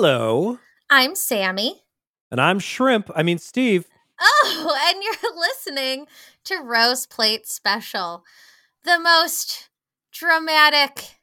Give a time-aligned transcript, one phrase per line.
[0.00, 0.60] Hello.
[0.88, 1.82] I'm Sammy.
[2.30, 3.10] And I'm Shrimp.
[3.16, 3.84] I mean, Steve.
[4.20, 6.06] Oh, and you're listening
[6.44, 8.22] to Rose Plate Special,
[8.84, 9.70] the most
[10.12, 11.16] dramatic,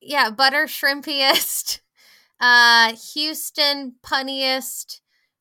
[0.00, 1.78] yeah, butter shrimpiest,
[2.40, 4.98] uh, Houston punniest,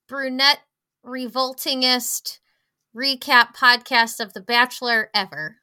[0.07, 0.59] brunette
[1.01, 2.41] revoltingest
[2.95, 5.61] recap podcast of The Bachelor ever.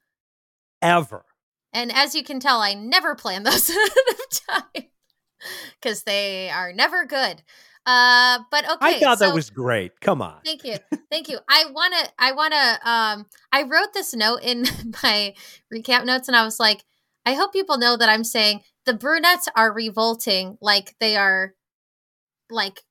[0.83, 1.27] Ever.
[1.73, 4.89] And as you can tell, I never plan those ahead of time
[5.81, 7.43] because they are never good.
[7.87, 8.77] Uh, but okay.
[8.81, 10.01] I thought so, that was great.
[10.01, 10.41] Come on.
[10.45, 10.77] Thank you,
[11.09, 11.39] thank you.
[11.49, 12.79] I wanna, I wanna.
[12.85, 14.65] Um, I wrote this note in
[15.03, 15.35] my
[15.73, 16.85] recap notes, and I was like,
[17.25, 21.55] I hope people know that I'm saying the brunettes are revolting, like they are,
[22.51, 22.83] like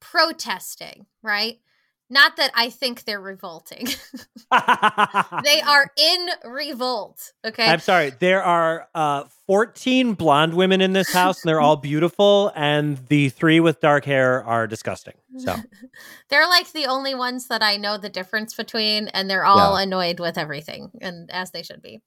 [0.00, 1.58] protesting, right?
[2.12, 3.86] Not that I think they're revolting.
[4.50, 7.32] they are in revolt.
[7.42, 7.66] Okay.
[7.66, 8.10] I'm sorry.
[8.10, 12.52] There are uh, 14 blonde women in this house, and they're all beautiful.
[12.54, 15.14] And the three with dark hair are disgusting.
[15.38, 15.56] So
[16.28, 19.84] they're like the only ones that I know the difference between, and they're all yeah.
[19.84, 22.02] annoyed with everything, and as they should be.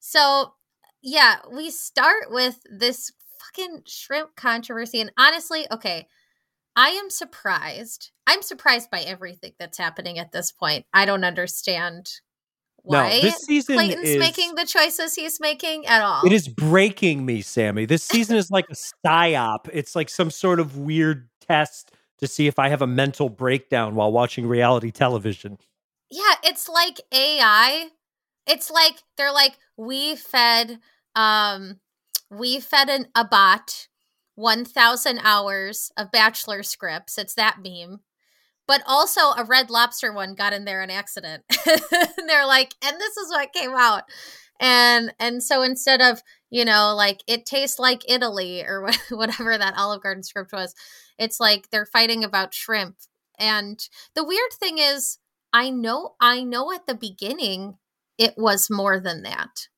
[0.00, 0.54] So,
[1.02, 5.02] yeah, we start with this fucking shrimp controversy.
[5.02, 6.08] And honestly, okay,
[6.76, 8.10] I am surprised.
[8.26, 10.84] I'm surprised by everything that's happening at this point.
[10.92, 12.10] I don't understand
[12.82, 16.24] why no, this season Clayton's is, making the choices he's making at all.
[16.24, 17.86] It is breaking me, Sammy.
[17.86, 18.74] This season is like a
[19.06, 19.68] psyop.
[19.72, 23.94] It's like some sort of weird test to see if I have a mental breakdown
[23.94, 25.58] while watching reality television.
[26.10, 27.88] Yeah, it's like AI.
[28.46, 30.78] It's like they're like we fed
[31.16, 31.80] um
[32.30, 33.88] we fed an, a bot
[34.36, 37.18] 1000 hours of bachelor scripts.
[37.18, 38.00] It's that meme.
[38.68, 41.44] But also a red lobster one got in there an accident.
[41.66, 41.80] and
[42.28, 44.04] they're like, and this is what came out.
[44.58, 49.76] And and so instead of, you know, like it tastes like Italy or whatever that
[49.76, 50.74] Olive Garden script was,
[51.18, 52.96] it's like they're fighting about shrimp.
[53.38, 53.78] And
[54.14, 55.18] the weird thing is
[55.52, 57.78] I know I know at the beginning
[58.18, 59.68] it was more than that.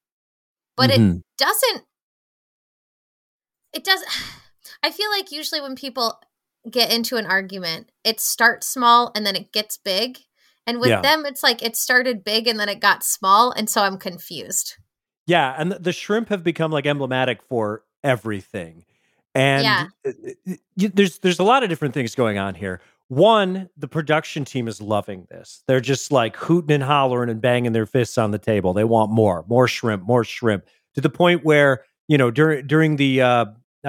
[0.76, 1.16] But mm-hmm.
[1.18, 1.84] it doesn't
[3.72, 4.08] it doesn't
[4.82, 6.20] I feel like usually when people
[6.70, 10.18] get into an argument, it starts small and then it gets big.
[10.66, 11.00] And with yeah.
[11.00, 13.52] them, it's like it started big and then it got small.
[13.52, 14.74] And so I'm confused.
[15.26, 15.54] Yeah.
[15.56, 18.84] And the shrimp have become like emblematic for everything.
[19.34, 19.86] And yeah.
[20.76, 22.80] there's there's a lot of different things going on here.
[23.08, 25.62] One, the production team is loving this.
[25.66, 28.74] They're just like hooting and hollering and banging their fists on the table.
[28.74, 32.96] They want more, more shrimp, more shrimp, to the point where you know during during
[32.96, 33.46] the uh,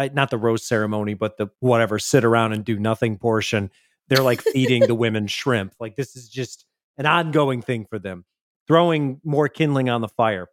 [0.08, 3.72] not the rose ceremony, but the whatever sit around and do nothing portion.
[4.08, 5.74] They're like feeding the women shrimp.
[5.80, 6.66] Like this is just
[6.98, 8.26] an ongoing thing for them,
[8.68, 10.48] throwing more kindling on the fire.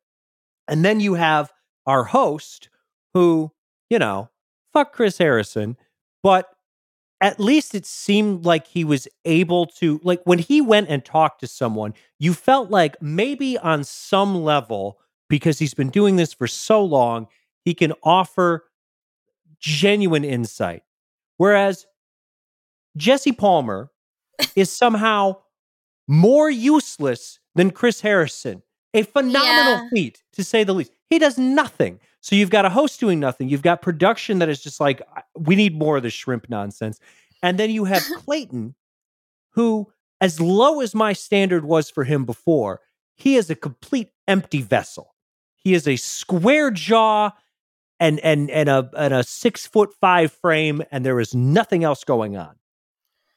[0.69, 1.53] And then you have
[1.87, 2.69] our host
[3.15, 3.53] who,
[3.89, 4.31] you know,
[4.73, 5.77] fuck Chris Harrison,
[6.23, 6.49] but
[7.21, 11.41] at least it seemed like he was able to, like when he went and talked
[11.41, 16.47] to someone, you felt like maybe on some level, because he's been doing this for
[16.47, 17.27] so long,
[17.65, 18.65] he can offer
[19.67, 20.85] genuine insight.
[21.39, 21.87] Whereas
[22.97, 23.91] Jesse Palmer
[24.57, 25.39] is somehow
[26.07, 28.63] more useless than Chris Harrison.
[28.95, 29.89] A phenomenal yeah.
[29.93, 30.93] feat, to say the least.
[31.11, 32.01] He does nothing.
[32.21, 33.49] So you've got a host doing nothing.
[33.49, 35.03] You've got production that is just like,
[35.37, 36.99] we need more of the shrimp nonsense.
[37.43, 38.75] And then you have Clayton,
[39.51, 42.81] who, as low as my standard was for him before,
[43.17, 45.15] he is a complete empty vessel.
[45.57, 47.33] He is a square jaw
[47.99, 52.05] and and and a and a six foot five frame, and there is nothing else
[52.05, 52.57] going on.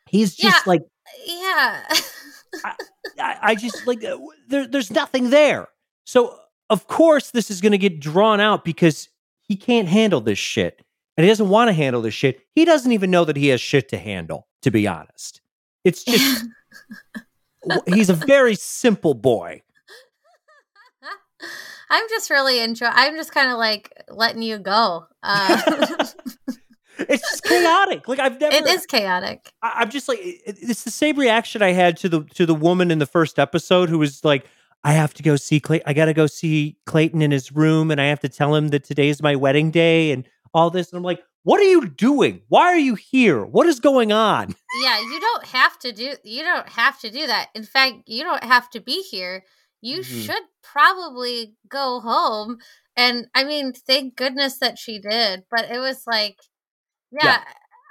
[0.07, 0.81] He's just yeah, like,
[1.25, 1.83] yeah.
[2.65, 2.73] I,
[3.19, 5.67] I, I, just like uh, there, there's nothing there.
[6.05, 6.35] So
[6.69, 9.09] of course this is going to get drawn out because
[9.43, 10.81] he can't handle this shit,
[11.15, 12.41] and he doesn't want to handle this shit.
[12.55, 14.47] He doesn't even know that he has shit to handle.
[14.63, 15.41] To be honest,
[15.85, 16.45] it's just
[17.93, 19.61] he's a very simple boy.
[21.89, 22.87] I'm just really enjoy.
[22.87, 25.07] I'm just kind of like letting you go.
[25.23, 25.61] Uh,
[26.99, 28.07] it's just chaotic.
[28.07, 28.55] Like I've never.
[28.55, 29.51] It is chaotic.
[29.63, 32.53] I, am just like it, it's the same reaction I had to the to the
[32.53, 34.45] woman in the first episode who was like,
[34.83, 35.81] "I have to go see Clay.
[35.85, 38.67] I got to go see Clayton in his room, and I have to tell him
[38.69, 42.41] that today's my wedding day and all this." And I'm like, "What are you doing?
[42.49, 43.43] Why are you here?
[43.43, 46.13] What is going on?" Yeah, you don't have to do.
[46.23, 47.49] You don't have to do that.
[47.55, 49.43] In fact, you don't have to be here
[49.81, 50.21] you mm-hmm.
[50.21, 52.57] should probably go home.
[52.95, 55.43] And I mean, thank goodness that she did.
[55.49, 56.37] But it was like,
[57.11, 57.43] yeah, yeah.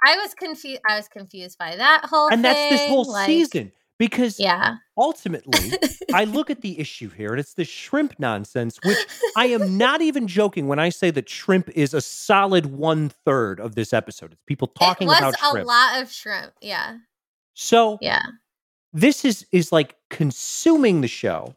[0.05, 0.81] I was confused.
[0.87, 2.53] I was confused by that whole and thing.
[2.53, 4.75] that's this whole like, season Because yeah.
[4.97, 5.73] ultimately,
[6.13, 8.97] I look at the issue here and it's the shrimp nonsense, which
[9.35, 13.59] I am not even joking when I say that shrimp is a solid one third
[13.59, 14.31] of this episode.
[14.31, 15.65] It's people talking about shrimp.
[15.65, 16.53] a lot of shrimp.
[16.61, 16.97] Yeah.
[17.55, 18.21] So yeah,
[18.93, 21.55] this is is like consuming the show,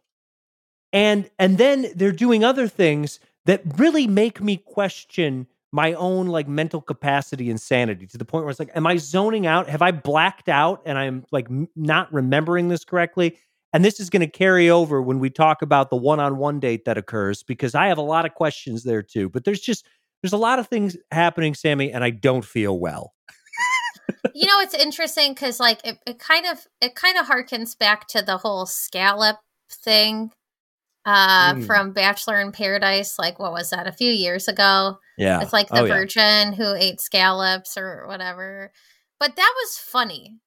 [0.93, 6.47] and and then they're doing other things that really make me question my own like
[6.47, 9.69] mental capacity and sanity to the point where it's like, am I zoning out?
[9.69, 13.39] Have I blacked out and I'm like m- not remembering this correctly?
[13.73, 16.61] And this is going to carry over when we talk about the one on one
[16.61, 19.31] date that occurs because I have a lot of questions there too.
[19.31, 19.87] But there's just,
[20.23, 23.15] there's a lot of things happening, Sammy, and I don't feel well.
[24.35, 28.09] you know, it's interesting because like it, it kind of, it kind of harkens back
[28.09, 29.39] to the whole scallop
[29.71, 30.33] thing
[31.05, 31.67] uh mm.
[31.67, 34.99] from Bachelor in Paradise, like what was that, a few years ago?
[35.19, 35.41] Yeah.
[35.41, 36.53] It's like the oh, virgin yeah.
[36.53, 38.73] who ate scallops or whatever.
[39.19, 40.39] But that was funny.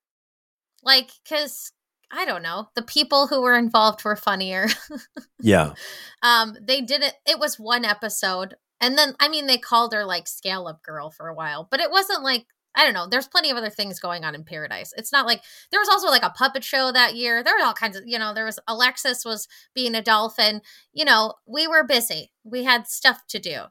[0.84, 1.72] Like, cause
[2.12, 4.68] I don't know, the people who were involved were funnier.
[5.42, 5.74] yeah.
[6.22, 8.56] Um, they did it it was one episode.
[8.82, 11.92] And then I mean they called her like scallop girl for a while, but it
[11.92, 13.08] wasn't like I don't know.
[13.08, 14.94] There's plenty of other things going on in Paradise.
[14.98, 15.42] It's not like
[15.72, 17.44] there was also like a puppet show that year.
[17.44, 20.62] There were all kinds of, you know, there was Alexis was being a dolphin.
[20.94, 22.32] You know, we were busy.
[22.44, 23.62] We had stuff to do.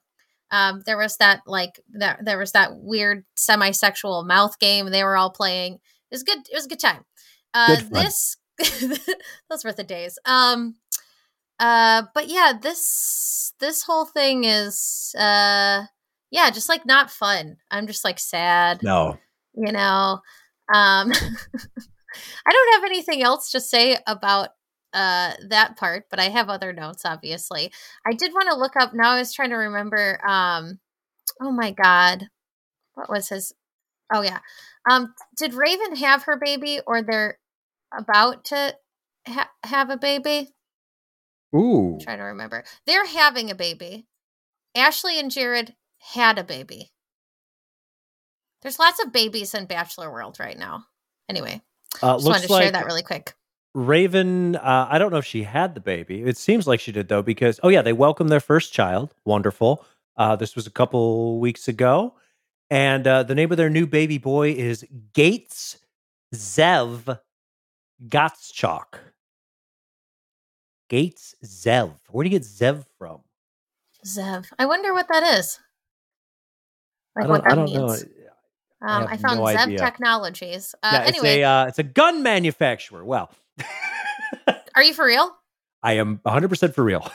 [0.50, 5.16] Um, there was that like that there was that weird semi-sexual mouth game they were
[5.16, 5.74] all playing.
[5.74, 5.80] It
[6.12, 6.38] was good.
[6.38, 7.04] It was a good time.
[7.52, 8.36] Uh, good this
[9.50, 10.18] those were the days.
[10.24, 10.76] Um,
[11.58, 15.84] uh, but yeah, this this whole thing is uh
[16.34, 17.58] yeah, just like not fun.
[17.70, 18.82] I'm just like sad.
[18.82, 19.16] No.
[19.54, 20.20] You know,
[20.74, 21.12] um
[22.46, 24.48] I don't have anything else to say about
[24.92, 27.70] uh that part, but I have other notes obviously.
[28.04, 30.80] I did want to look up now I was trying to remember um
[31.40, 32.26] oh my god.
[32.94, 33.54] What was his
[34.12, 34.40] Oh yeah.
[34.90, 37.38] Um did Raven have her baby or they're
[37.96, 38.74] about to
[39.28, 40.50] ha- have a baby?
[41.54, 41.92] Ooh.
[41.92, 42.64] I'm trying to remember.
[42.88, 44.08] They're having a baby.
[44.74, 45.76] Ashley and Jared
[46.12, 46.90] had a baby.
[48.62, 50.86] There's lots of babies in Bachelor World right now.
[51.28, 51.60] Anyway,
[52.02, 53.34] uh, just wanted to like share that really quick.
[53.74, 56.22] Raven, uh, I don't know if she had the baby.
[56.22, 59.14] It seems like she did though, because oh yeah, they welcomed their first child.
[59.24, 59.84] Wonderful.
[60.16, 62.14] Uh, this was a couple weeks ago,
[62.70, 65.78] and uh, the name of their new baby boy is Gates
[66.34, 67.18] Zev
[68.06, 68.98] Gottschalk.
[70.88, 71.94] Gates Zev.
[72.10, 73.20] Where do you get Zev from?
[74.06, 74.46] Zev.
[74.58, 75.58] I wonder what that is.
[77.16, 78.04] Like what that means.
[78.04, 78.10] Know.
[78.86, 79.78] Um, I, I, found no Zev idea.
[79.78, 80.74] Technologies.
[80.82, 83.04] Uh, yeah, anyway, it's a uh, it's a gun manufacturer.
[83.04, 83.30] Well,
[84.74, 85.34] are you for real?
[85.82, 87.10] I am 100 percent for real.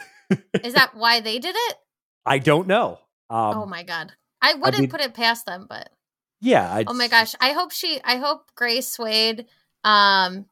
[0.64, 1.76] Is that why they did it?
[2.26, 3.00] I don't know.
[3.30, 5.90] Um, oh my god, I wouldn't I mean, put it past them, but
[6.42, 6.74] yeah.
[6.74, 8.00] I'd, oh my gosh, I hope she.
[8.04, 9.46] I hope Grace Wade
[9.84, 10.46] um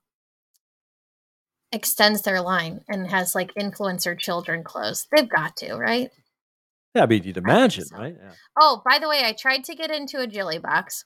[1.71, 5.07] extends their line and has like influencer children clothes.
[5.11, 6.11] They've got to, right?
[6.95, 7.97] Yeah, I mean, you'd imagine, so.
[7.97, 8.15] right?
[8.19, 8.31] Yeah.
[8.59, 11.05] Oh, by the way, I tried to get into a Jilly box.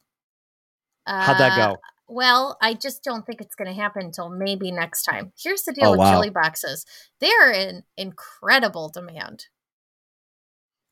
[1.05, 1.73] Uh, How'd that go?
[1.73, 1.75] Uh,
[2.07, 5.31] well, I just don't think it's going to happen until maybe next time.
[5.41, 6.11] Here's the deal oh, with wow.
[6.11, 6.85] Jilly boxes
[7.19, 9.45] they are in incredible demand.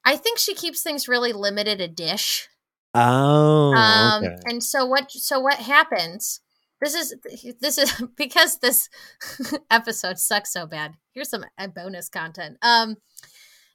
[0.06, 2.47] I think she keeps things really limited a dish.
[2.94, 4.35] Oh, um, okay.
[4.45, 5.11] and so what?
[5.11, 6.40] So what happens?
[6.81, 7.16] This is
[7.59, 8.90] this is because this
[9.71, 10.94] episode sucks so bad.
[11.13, 12.57] Here's some uh, bonus content.
[12.61, 12.95] Um,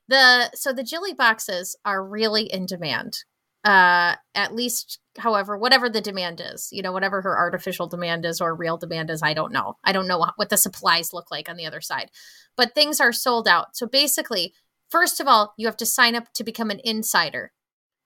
[0.08, 3.18] the so the Jilly boxes are really in demand.
[3.64, 8.38] Uh, at least, however, whatever the demand is, you know, whatever her artificial demand is
[8.38, 9.78] or real demand is, I don't know.
[9.82, 12.10] I don't know what, what the supplies look like on the other side,
[12.58, 13.74] but things are sold out.
[13.74, 14.52] So basically,
[14.90, 17.52] first of all, you have to sign up to become an insider,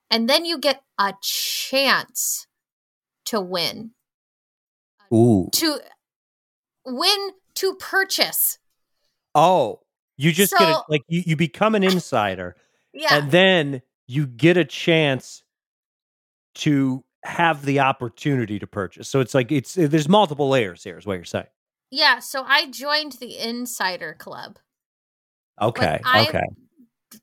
[0.09, 2.47] and then you get a chance
[3.25, 3.91] to win.
[5.13, 5.49] Ooh.
[5.55, 5.81] To
[6.87, 8.59] win to purchase.
[9.35, 9.81] Oh,
[10.19, 12.57] you just so, get it like you, you become an insider.
[12.93, 13.15] yeah.
[13.17, 15.43] And then you get a chance
[16.57, 19.09] to have the opportunity to purchase.
[19.09, 21.47] So it's like it's there's multiple layers here, is what you're saying.
[21.91, 22.19] Yeah.
[22.19, 24.59] So I joined the insider club.
[25.61, 26.01] Okay.
[26.05, 26.45] okay.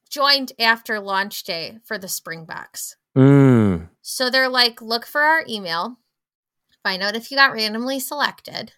[0.10, 2.96] Joined after launch day for the Springboks.
[3.16, 3.90] Mm.
[4.02, 6.00] So they're like, look for our email,
[6.84, 8.74] find out if you got randomly selected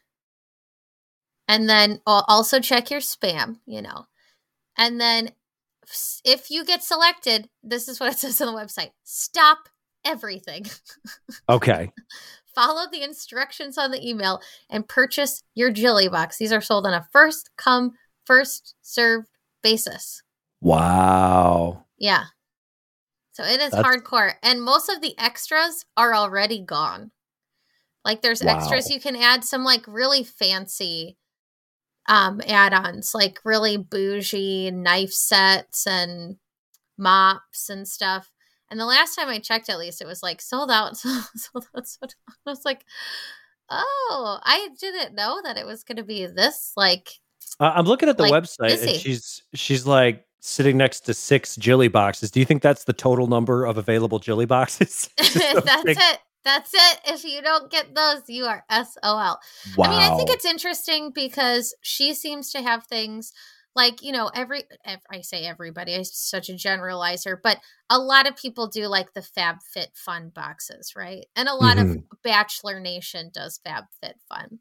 [1.47, 4.05] and then also check your spam, you know.
[4.77, 5.31] And then
[6.25, 9.69] if you get selected, this is what it says on the website stop
[10.05, 10.65] everything.
[11.49, 11.91] Okay.
[12.53, 16.37] Follow the instructions on the email and purchase your Jilly box.
[16.37, 17.93] These are sold on a first come,
[18.25, 19.29] first served
[19.61, 20.23] basis.
[20.59, 21.85] Wow.
[21.97, 22.23] Yeah.
[23.33, 23.87] So it is That's...
[23.87, 24.33] hardcore.
[24.41, 27.11] And most of the extras are already gone.
[28.03, 28.57] Like there's wow.
[28.57, 31.17] extras you can add some like really fancy
[32.07, 36.37] um add-ons, like really bougie knife sets and
[36.97, 38.31] mops and stuff.
[38.69, 41.87] And the last time I checked, at least it was like sold out, sold, out,
[41.87, 42.35] sold out.
[42.45, 42.83] I was like,
[43.69, 46.73] oh, I didn't know that it was going to be this.
[46.75, 47.09] Like,
[47.59, 48.91] uh, I'm looking at the like, website, busy.
[48.91, 52.31] and she's she's like sitting next to six Jilly boxes.
[52.31, 55.09] Do you think that's the total number of available Jilly boxes?
[55.17, 55.97] that's big...
[55.97, 56.19] it.
[56.47, 56.99] That's it.
[57.05, 59.03] If you don't get those, you are SOL.
[59.03, 59.37] Wow.
[59.79, 63.33] I mean, I think it's interesting because she seems to have things
[63.75, 64.63] like you know every
[65.11, 67.59] i say everybody is such a generalizer but
[67.91, 71.77] a lot of people do like the fab fit fun boxes right and a lot
[71.77, 71.91] mm-hmm.
[71.91, 74.57] of bachelor nation does fab fit fun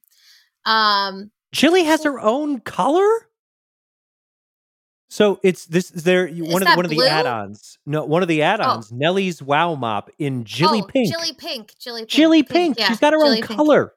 [0.67, 3.09] um Jilly has her own color
[5.09, 8.29] so it's this is there one of the, one of the add-ons no one of
[8.29, 8.47] the oh.
[8.47, 8.97] add-ons oh.
[8.97, 12.79] nellie's wow mop in Jilly oh, pink Jilly pink Jilly pink Jilly pink, pink.
[12.79, 12.89] Yeah.
[12.89, 13.57] she's got her Jilly own pink.
[13.57, 13.93] color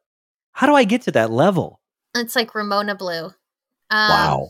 [0.52, 1.80] how do i get to that level
[2.16, 3.32] it's like ramona blue um,
[3.92, 4.50] wow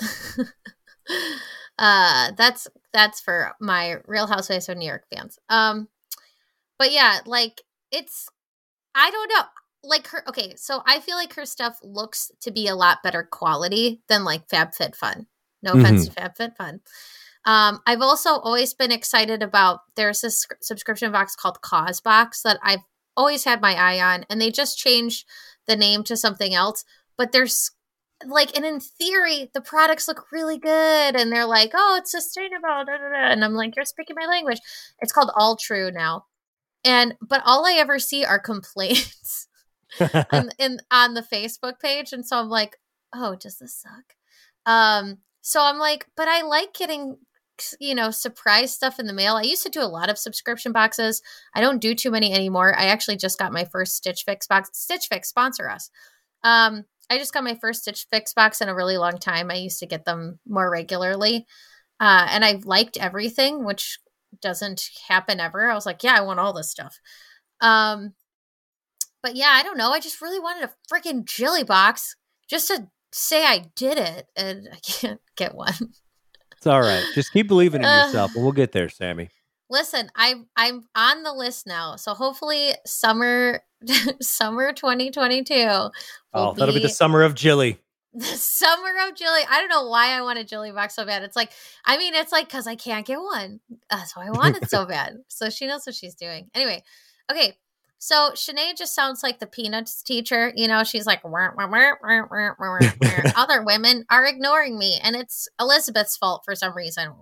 [1.78, 5.88] uh that's that's for my real housewives of new york fans um
[6.78, 8.28] but yeah like it's
[8.94, 9.42] i don't know
[9.82, 13.22] like her okay so i feel like her stuff looks to be a lot better
[13.24, 15.26] quality than like fabfitfun
[15.62, 16.26] no offense mm-hmm.
[16.26, 16.80] to fabfitfun
[17.44, 22.82] um i've also always been excited about there's this subscription box called causebox that i've
[23.16, 25.26] always had my eye on and they just changed
[25.66, 26.84] the name to something else
[27.16, 27.72] but there's
[28.26, 32.68] like and in theory the products look really good and they're like oh it's sustainable
[32.68, 33.30] da, da, da.
[33.30, 34.58] and i'm like you're speaking my language
[35.00, 36.24] it's called all true now
[36.84, 39.46] and but all i ever see are complaints
[40.32, 42.76] in, in on the facebook page and so i'm like
[43.14, 44.14] oh does this suck
[44.66, 47.16] um so i'm like but i like getting
[47.80, 50.72] you know surprise stuff in the mail i used to do a lot of subscription
[50.72, 51.22] boxes
[51.54, 54.70] i don't do too many anymore i actually just got my first stitch fix box
[54.72, 55.90] stitch fix sponsor us
[56.44, 59.50] um I just got my first Stitch Fix box in a really long time.
[59.50, 61.46] I used to get them more regularly.
[62.00, 63.98] Uh, and I liked everything, which
[64.42, 65.70] doesn't happen ever.
[65.70, 66.98] I was like, yeah, I want all this stuff.
[67.60, 68.14] Um,
[69.22, 69.90] but yeah, I don't know.
[69.90, 72.14] I just really wanted a freaking Jilly box
[72.48, 72.88] just to
[73.18, 75.74] say I did it, and I can't get one.
[76.56, 77.04] It's all right.
[77.14, 79.30] Just keep believing in yourself, and we'll get there, Sammy.
[79.70, 83.60] Listen, I'm I'm on the list now, so hopefully summer
[84.20, 85.54] summer 2022.
[86.32, 87.78] Oh, that'll be the summer of Jilly.
[88.14, 89.42] The summer of Jilly.
[89.48, 91.22] I don't know why I want a Jilly box so bad.
[91.22, 91.52] It's like,
[91.84, 93.60] I mean, it's like because I can't get one.
[93.90, 95.18] That's why I want it so bad.
[95.28, 96.48] So she knows what she's doing.
[96.54, 96.82] Anyway,
[97.30, 97.54] okay.
[97.98, 100.52] So Shanae just sounds like the Peanuts teacher.
[100.54, 101.94] You know, she's like, wah, wah, wah,
[103.36, 107.12] other women are ignoring me, and it's Elizabeth's fault for some reason.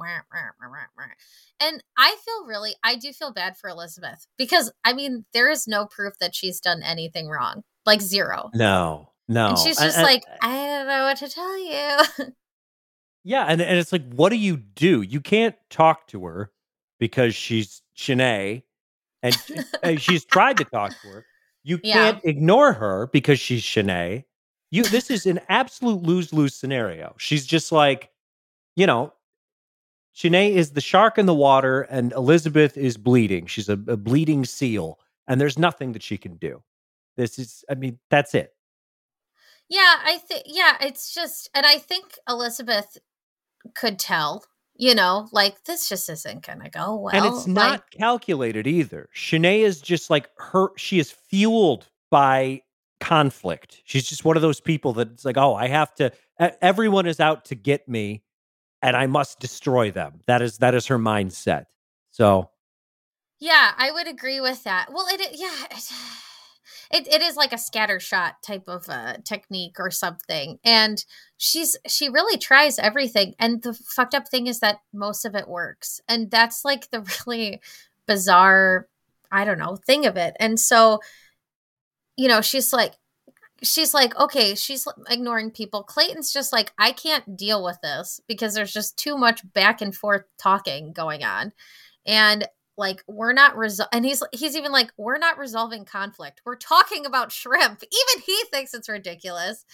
[1.59, 5.67] And I feel really, I do feel bad for Elizabeth because I mean, there is
[5.67, 8.51] no proof that she's done anything wrong, like zero.
[8.55, 9.49] No, no.
[9.49, 12.33] And she's just like, I don't know what to tell you.
[13.29, 15.03] Yeah, and, and it's like, what do you do?
[15.03, 16.53] You can't talk to her
[17.01, 18.63] because she's Shanae
[19.27, 21.27] and uh, she's tried to talk to her.
[21.63, 22.31] You can't yeah.
[22.31, 24.25] ignore her because she's Shanae.
[24.71, 27.15] You this is an absolute lose-lose scenario.
[27.19, 28.11] She's just like,
[28.75, 29.13] you know,
[30.15, 33.47] Shanae is the shark in the water and Elizabeth is bleeding.
[33.47, 36.63] She's a, a bleeding seal and there's nothing that she can do.
[37.17, 38.55] This is I mean, that's it.
[39.69, 42.99] Yeah, I think yeah, it's just and I think Elizabeth
[43.75, 44.45] could tell
[44.79, 47.15] you know, like this just isn't gonna go well.
[47.15, 49.09] And it's not like, calculated either.
[49.15, 52.63] Shanae is just like her she is fueled by
[53.01, 53.83] conflict.
[53.85, 56.13] She's just one of those people that's like, oh, I have to
[56.61, 58.23] everyone is out to get me
[58.83, 60.21] and I must destroy them.
[60.27, 61.67] That is that is her mindset.
[62.11, 62.51] So
[63.41, 64.93] Yeah, I would agree with that.
[64.93, 65.91] Well, it yeah, it,
[66.91, 71.05] it, it is like a scatter shot type of uh, technique or something and
[71.37, 75.49] she's she really tries everything and the fucked up thing is that most of it
[75.49, 77.61] works and that's like the really
[78.07, 78.89] bizarre
[79.31, 81.01] i don't know thing of it and so
[82.17, 82.95] you know she's like
[83.63, 85.83] she's like okay she's ignoring people.
[85.83, 89.95] Clayton's just like i can't deal with this because there's just too much back and
[89.95, 91.53] forth talking going on
[92.07, 96.43] and like we're not resol- and he's he's even like we're not resolving conflict.
[96.45, 97.83] We're talking about shrimp.
[97.83, 99.65] Even he thinks it's ridiculous.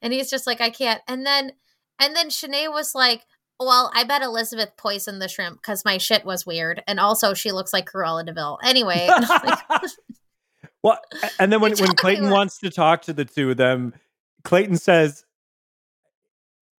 [0.00, 1.02] And he's just like i can't.
[1.08, 1.52] And then
[1.98, 3.22] and then Shanae was like
[3.60, 7.52] well i bet elizabeth poisoned the shrimp because my shit was weird and also she
[7.52, 9.08] looks like cruella de vil anyway
[10.82, 10.98] well
[11.38, 13.94] and then when, when clayton about- wants to talk to the two of them
[14.42, 15.24] clayton says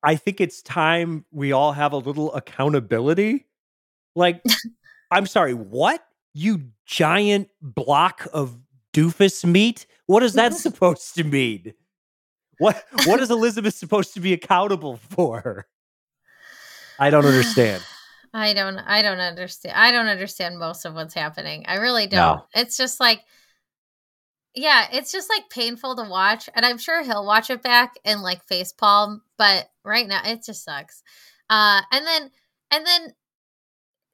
[0.03, 3.45] i think it's time we all have a little accountability.
[4.15, 4.43] Like
[5.13, 6.03] I'm sorry, what?
[6.33, 8.57] You giant block of
[8.93, 9.85] doofus meat?
[10.07, 11.73] What is that supposed to mean?
[12.59, 15.67] What what is Elizabeth supposed to be accountable for?
[16.99, 17.83] I don't understand.
[18.33, 19.75] I don't I don't understand.
[19.77, 21.65] I don't understand most of what's happening.
[21.67, 22.37] I really don't.
[22.37, 22.45] No.
[22.55, 23.21] It's just like
[24.55, 26.47] yeah, it's just like painful to watch.
[26.53, 30.43] And I'm sure he'll watch it back and like face palm, but right now it
[30.43, 31.03] just sucks.
[31.49, 32.31] Uh and then
[32.71, 33.13] and then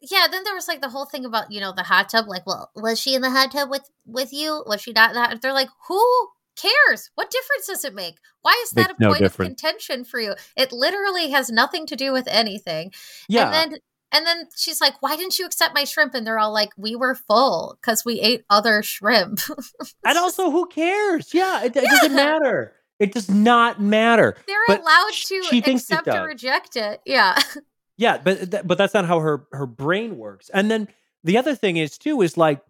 [0.01, 2.27] yeah, then there was like the whole thing about, you know, the hot tub.
[2.27, 4.63] Like, well, was she in the hot tub with with you?
[4.65, 5.41] Was she not that?
[5.41, 7.09] They're like, who cares?
[7.15, 8.15] What difference does it make?
[8.41, 10.35] Why is that Makes a point no of contention for you?
[10.55, 12.91] It literally has nothing to do with anything.
[13.27, 13.45] Yeah.
[13.45, 13.79] And then
[14.11, 16.95] and then she's like, "Why didn't you accept my shrimp?" And they're all like, "We
[16.95, 19.39] were full because we ate other shrimp."
[20.05, 21.33] and also, who cares?
[21.33, 21.89] Yeah, it, it yeah.
[21.89, 22.73] doesn't matter.
[22.99, 24.35] It does not matter.
[24.45, 27.01] They're but allowed to she accept or reject it.
[27.05, 27.37] Yeah.
[27.99, 30.49] Yeah, but but that's not how her her brain works.
[30.53, 30.87] And then
[31.25, 32.61] the other thing is too is like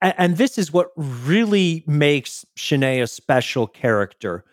[0.00, 4.44] and this is what really makes Shanae a special character.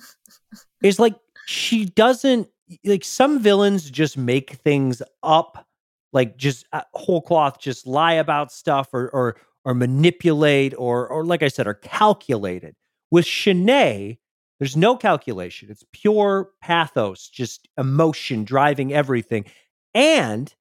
[0.82, 1.14] is like
[1.46, 2.48] she doesn't
[2.84, 5.68] like some villains just make things up,
[6.12, 11.24] like just uh, whole cloth, just lie about stuff or or or manipulate or or
[11.24, 12.74] like I said, are calculated.
[13.12, 14.18] With Shanae,
[14.62, 15.68] there's no calculation.
[15.72, 19.44] It's pure pathos, just emotion driving everything.
[19.92, 20.54] And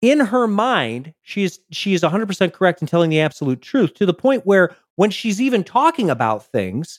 [0.00, 4.04] in her mind, she is she is 100% correct in telling the absolute truth to
[4.04, 6.98] the point where when she's even talking about things,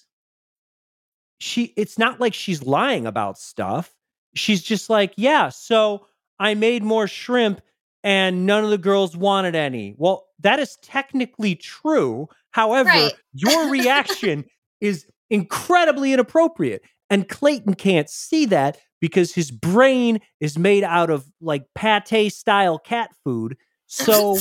[1.42, 3.94] she it's not like she's lying about stuff.
[4.36, 6.08] She's just like, "Yeah, so
[6.40, 7.60] I made more shrimp
[8.06, 12.30] and none of the girls wanted any." Well, that is technically true.
[12.52, 13.13] However, right.
[13.34, 14.46] your reaction
[14.80, 16.84] is incredibly inappropriate.
[17.10, 22.78] And Clayton can't see that because his brain is made out of like pate style
[22.78, 23.58] cat food.
[23.88, 24.38] So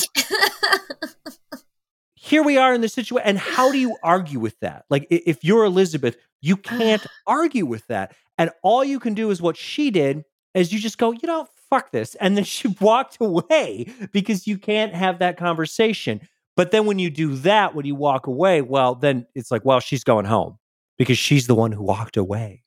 [2.14, 3.26] here we are in the situation.
[3.26, 4.84] And how do you argue with that?
[4.90, 8.14] Like, if you're Elizabeth, you can't argue with that.
[8.38, 10.24] And all you can do is what she did,
[10.54, 12.14] is you just go, you know, fuck this.
[12.16, 16.20] And then she walked away because you can't have that conversation.
[16.54, 19.80] But then when you do that, when you walk away, well, then it's like, well,
[19.80, 20.58] she's going home
[20.98, 22.62] because she's the one who walked away.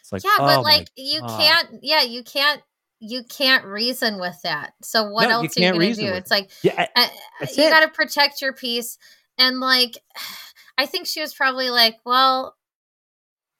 [0.00, 1.40] It's like, yeah, oh but like you God.
[1.40, 2.62] can't, yeah, you can't,
[3.00, 4.74] you can't reason with that.
[4.82, 6.06] So what no, else you are you gonna do?
[6.06, 7.08] It's like, yeah, uh,
[7.56, 8.98] you got to protect your peace.
[9.38, 9.98] And like,
[10.78, 12.56] I think she was probably like, well,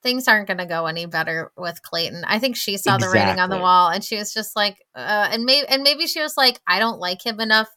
[0.01, 2.23] things aren't going to go any better with Clayton.
[2.25, 3.19] I think she saw exactly.
[3.19, 6.07] the writing on the wall, and she was just like, uh, and maybe, and maybe
[6.07, 7.69] she was like, I don't like him enough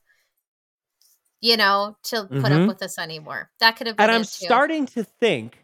[1.41, 2.62] you know, to put mm-hmm.
[2.62, 3.51] up with this anymore.
[3.61, 4.05] That could have been.
[4.05, 4.47] And I'm too.
[4.47, 5.59] starting to think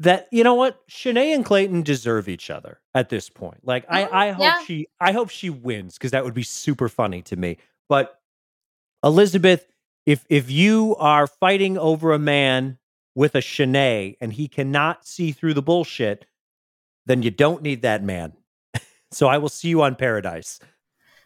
[0.00, 3.60] that you know what Shanae and Clayton deserve each other at this point.
[3.62, 4.14] Like I, mm-hmm.
[4.14, 4.64] I hope yeah.
[4.64, 7.58] she, I hope she wins because that would be super funny to me.
[7.88, 8.18] But
[9.04, 9.66] Elizabeth,
[10.06, 12.78] if if you are fighting over a man
[13.14, 16.24] with a Shanae and he cannot see through the bullshit,
[17.04, 18.32] then you don't need that man.
[19.10, 20.60] so I will see you on Paradise.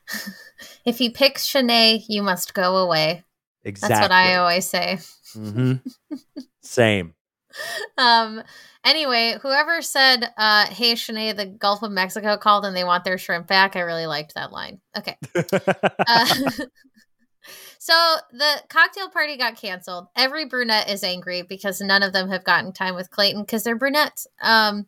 [0.85, 3.23] if he picks Shanae, you must go away.
[3.63, 3.95] Exactly.
[3.95, 4.99] That's what I always say.
[5.37, 6.17] Mm-hmm.
[6.61, 7.15] Same
[7.99, 8.43] um
[8.85, 13.19] anyway whoever said uh hey Shanae, the gulf of mexico called and they want their
[13.19, 14.81] shrimp back i really liked that line.
[14.97, 15.17] Okay.
[16.07, 16.27] Uh,
[17.79, 20.07] so the cocktail party got canceled.
[20.17, 23.77] Every brunette is angry because none of them have gotten time with clayton because they're
[23.77, 24.87] brunettes um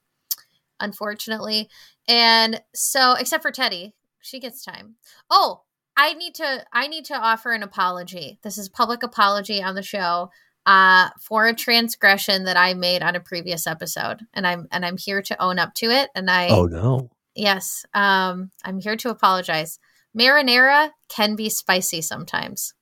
[0.80, 1.68] unfortunately.
[2.08, 4.96] And so except for Teddi she gets time.
[5.30, 5.62] Oh
[5.96, 8.38] i need to i need to offer an apology.
[8.42, 10.30] This is public apology on the show
[10.66, 14.98] uh, for a transgression that I made on a previous episode, and I'm and I'm
[14.98, 16.10] here to own up to it.
[16.14, 19.78] And I oh no, yes, um, I'm here to apologize.
[20.18, 22.74] Marinara can be spicy sometimes,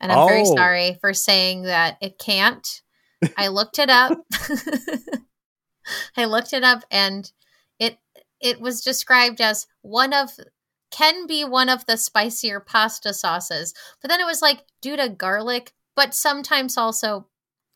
[0.00, 0.26] and I'm oh.
[0.26, 2.82] very sorry for saying that it can't.
[3.36, 4.18] I looked it up.
[6.16, 7.30] I looked it up, and
[7.78, 7.98] it
[8.40, 10.30] it was described as one of
[10.90, 15.08] can be one of the spicier pasta sauces, but then it was like due to
[15.08, 17.26] garlic but sometimes also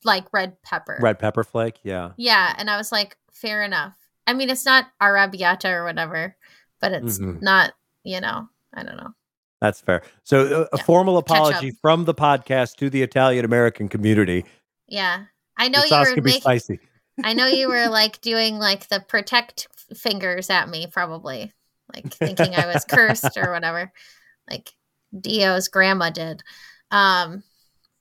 [0.04, 0.98] like red pepper.
[1.00, 2.12] Red pepper flake, yeah.
[2.16, 3.94] Yeah, and I was like, fair enough.
[4.26, 6.36] I mean, it's not arrabbiata or whatever,
[6.80, 7.44] but it's mm-hmm.
[7.44, 9.14] not, you know, I don't know.
[9.60, 10.02] That's fair.
[10.24, 14.44] So, uh, a formal apology from the podcast to the Italian American community.
[14.86, 15.24] Yeah,
[15.56, 16.80] I know you were making, spicy.
[17.22, 21.54] I know you were like doing like the protect fingers at me, probably
[21.94, 23.92] like thinking I was cursed or whatever,
[24.50, 24.70] like
[25.18, 26.42] Dio's grandma did.
[26.90, 27.42] Um,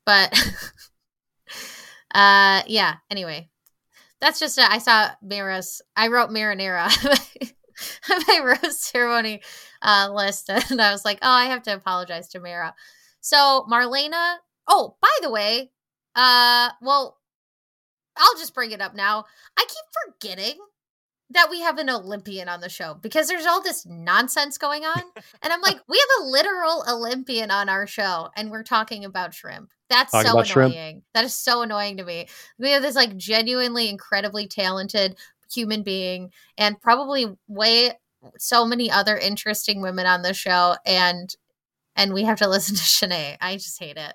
[0.06, 0.34] but
[2.14, 3.50] uh yeah, anyway.
[4.22, 6.90] That's just a, I saw Mara's I wrote marinara
[8.28, 9.42] my rose ceremony
[9.82, 12.74] uh, list and I was like, "Oh, I have to apologize to Mira."
[13.22, 14.38] So, Marlena
[14.68, 15.72] oh, by the way,
[16.16, 17.18] uh, well,
[18.18, 19.26] I'll just bring it up now.
[19.58, 20.58] I keep forgetting
[21.32, 25.02] that we have an Olympian on the show because there's all this nonsense going on.
[25.42, 29.34] And I'm like, we have a literal Olympian on our show and we're talking about
[29.34, 29.72] shrimp.
[29.90, 30.46] That's so annoying.
[30.46, 31.04] Shrimp.
[31.14, 32.28] That is so annoying to me.
[32.60, 35.18] We have this like genuinely incredibly talented
[35.52, 37.94] human being and probably way
[38.38, 41.36] so many other interesting women on the show and
[41.96, 43.38] and we have to listen to Shanae.
[43.42, 44.14] I just hate it.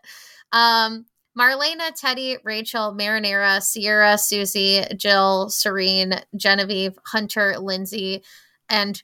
[0.52, 1.06] Um
[1.38, 8.22] Marlena, Teddi, Rachel, Marinara, Sierra, Susie, Jill, Serene, Genevieve, Hunter, Lyndsey,
[8.68, 9.02] and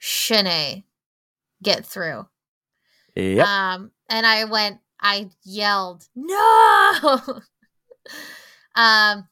[0.00, 0.84] Shanae
[1.62, 2.26] get through.
[3.16, 3.46] Yep.
[3.46, 7.20] Um, and I went, I yelled, no.
[8.74, 9.28] um,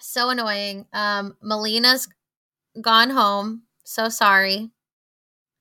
[0.00, 0.86] so annoying.
[0.92, 2.08] Um, Melina's
[2.80, 3.62] gone home.
[3.84, 4.70] So sorry.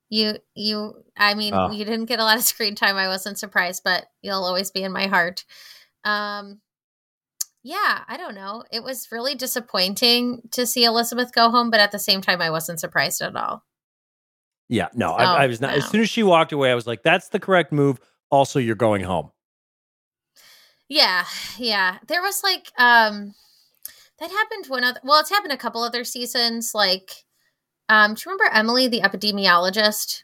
[0.10, 1.72] You, you, I mean, oh.
[1.72, 2.98] you didn't get a lot of screen time.
[2.98, 5.46] I wasn't surprised, but you'll always be in my heart.
[6.04, 6.62] Um,
[7.64, 8.64] yeah, I don't know.
[8.72, 12.50] It was really disappointing to see Elizabeth go home, but at the same time, I
[12.50, 13.64] wasn't surprised at all.
[14.68, 15.72] Yeah, no, so, I, I, was not.
[15.72, 15.78] No.
[15.78, 18.76] As soon as she walked away, I was like, "That's the correct move." Also, you're
[18.76, 19.32] going home.
[20.88, 21.26] Yeah,
[21.58, 22.00] yeah.
[22.08, 23.34] There was like, um,
[24.20, 25.00] that happened one other.
[25.04, 26.72] Well, it's happened a couple other seasons.
[26.74, 27.12] Like,
[27.90, 30.24] um, do you remember Emily, the epidemiologist?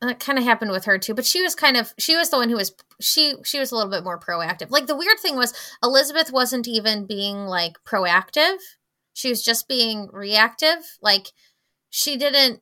[0.00, 2.36] That kind of happened with her too but she was kind of she was the
[2.36, 4.70] one who was she she was a little bit more proactive.
[4.70, 8.56] Like the weird thing was elizabeth wasn't even being like proactive.
[9.14, 10.78] She was just being reactive.
[11.00, 11.28] Like
[11.90, 12.60] she didn't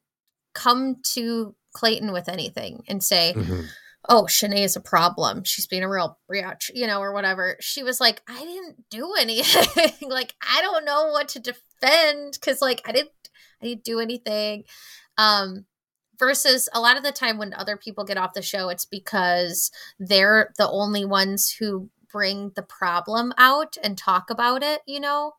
[0.55, 3.62] come to clayton with anything and say mm-hmm.
[4.09, 5.44] oh shanae is a problem.
[5.44, 7.57] She's being a real react you know or whatever.
[7.61, 10.09] She was like i didn't do anything.
[10.09, 13.11] Like i don't know what to defend because like i didn't
[13.62, 14.64] i didn't do anything.
[15.18, 15.66] Um
[16.18, 19.70] versus a lot of the time when other people get off the show it's because
[19.98, 25.33] they're the only ones who bring the problem out and talk about it you know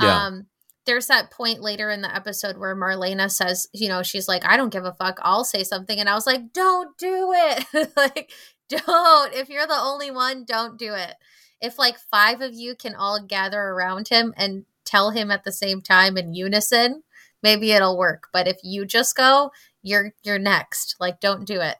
[0.00, 0.26] yeah.
[0.26, 0.46] um
[0.86, 4.56] there's that point later in the episode where Marlena says, you know, she's like, I
[4.56, 5.18] don't give a fuck.
[5.20, 5.98] I'll say something.
[5.98, 7.90] And I was like, don't do it.
[7.96, 8.30] like,
[8.68, 9.34] don't.
[9.34, 11.14] If you're the only one, don't do it.
[11.60, 15.52] If like five of you can all gather around him and tell him at the
[15.52, 17.02] same time in unison,
[17.42, 18.28] maybe it'll work.
[18.32, 19.50] But if you just go,
[19.86, 20.96] you're you're next.
[21.00, 21.76] Like don't do it.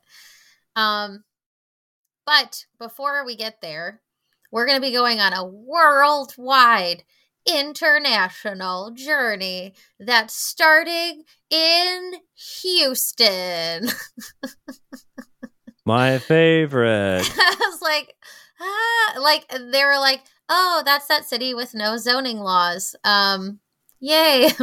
[0.75, 1.25] Um
[2.27, 4.03] but before we get there,
[4.51, 7.05] we're going to be going on a worldwide
[7.47, 12.15] international journey that's starting in
[12.63, 13.89] Houston.
[15.87, 17.23] My favorite.
[17.39, 18.15] I was like,
[18.61, 22.97] ah, like they were like, oh, that's that city with no zoning laws.
[23.05, 23.61] Um,
[24.01, 24.49] yay.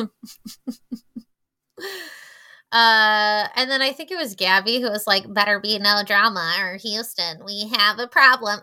[2.73, 6.55] Uh, and then I think it was Gabby who was like, "Better be no drama,
[6.59, 8.59] or Houston, we have a problem."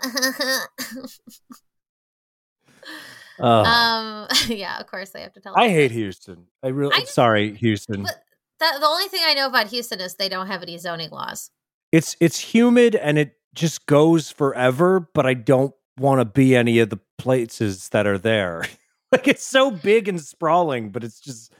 [3.38, 5.56] uh, um, yeah, of course they have to tell.
[5.56, 6.48] I hate Houston.
[6.60, 8.02] I really I, sorry, Houston.
[8.02, 8.12] the,
[8.58, 11.52] the only thing I know about Houston is they don't have any zoning laws.
[11.92, 16.80] It's it's humid and it just goes forever, but I don't want to be any
[16.80, 18.64] of the places that are there.
[19.12, 21.52] like it's so big and sprawling, but it's just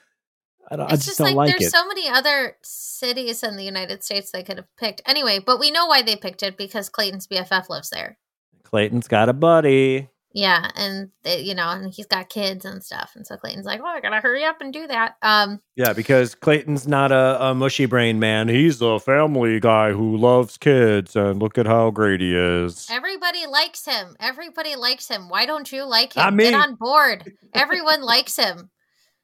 [0.71, 0.87] I don't.
[0.87, 1.71] It's I just, just like, like, there's it.
[1.71, 5.03] so many other cities in the United States they could have picked.
[5.07, 8.19] Anyway, but we know why they picked it because Clayton's BFF lives there.
[8.63, 10.09] Clayton's got a buddy.
[10.33, 13.83] Yeah, and they, you know, and he's got kids and stuff, and so Clayton's like,
[13.83, 17.55] "Well, I gotta hurry up and do that." Um, yeah, because Clayton's not a, a
[17.55, 22.21] mushy brain man; he's a family guy who loves kids, and look at how great
[22.21, 22.87] he is.
[22.89, 24.15] Everybody likes him.
[24.21, 25.29] Everybody likes him.
[25.29, 26.23] Why don't you like him?
[26.23, 27.33] I mean, Get on board.
[27.53, 28.71] Everyone likes him.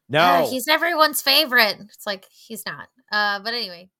[0.09, 1.77] No, uh, he's everyone's favorite.
[1.81, 2.89] It's like he's not.
[3.11, 3.91] Uh, but anyway,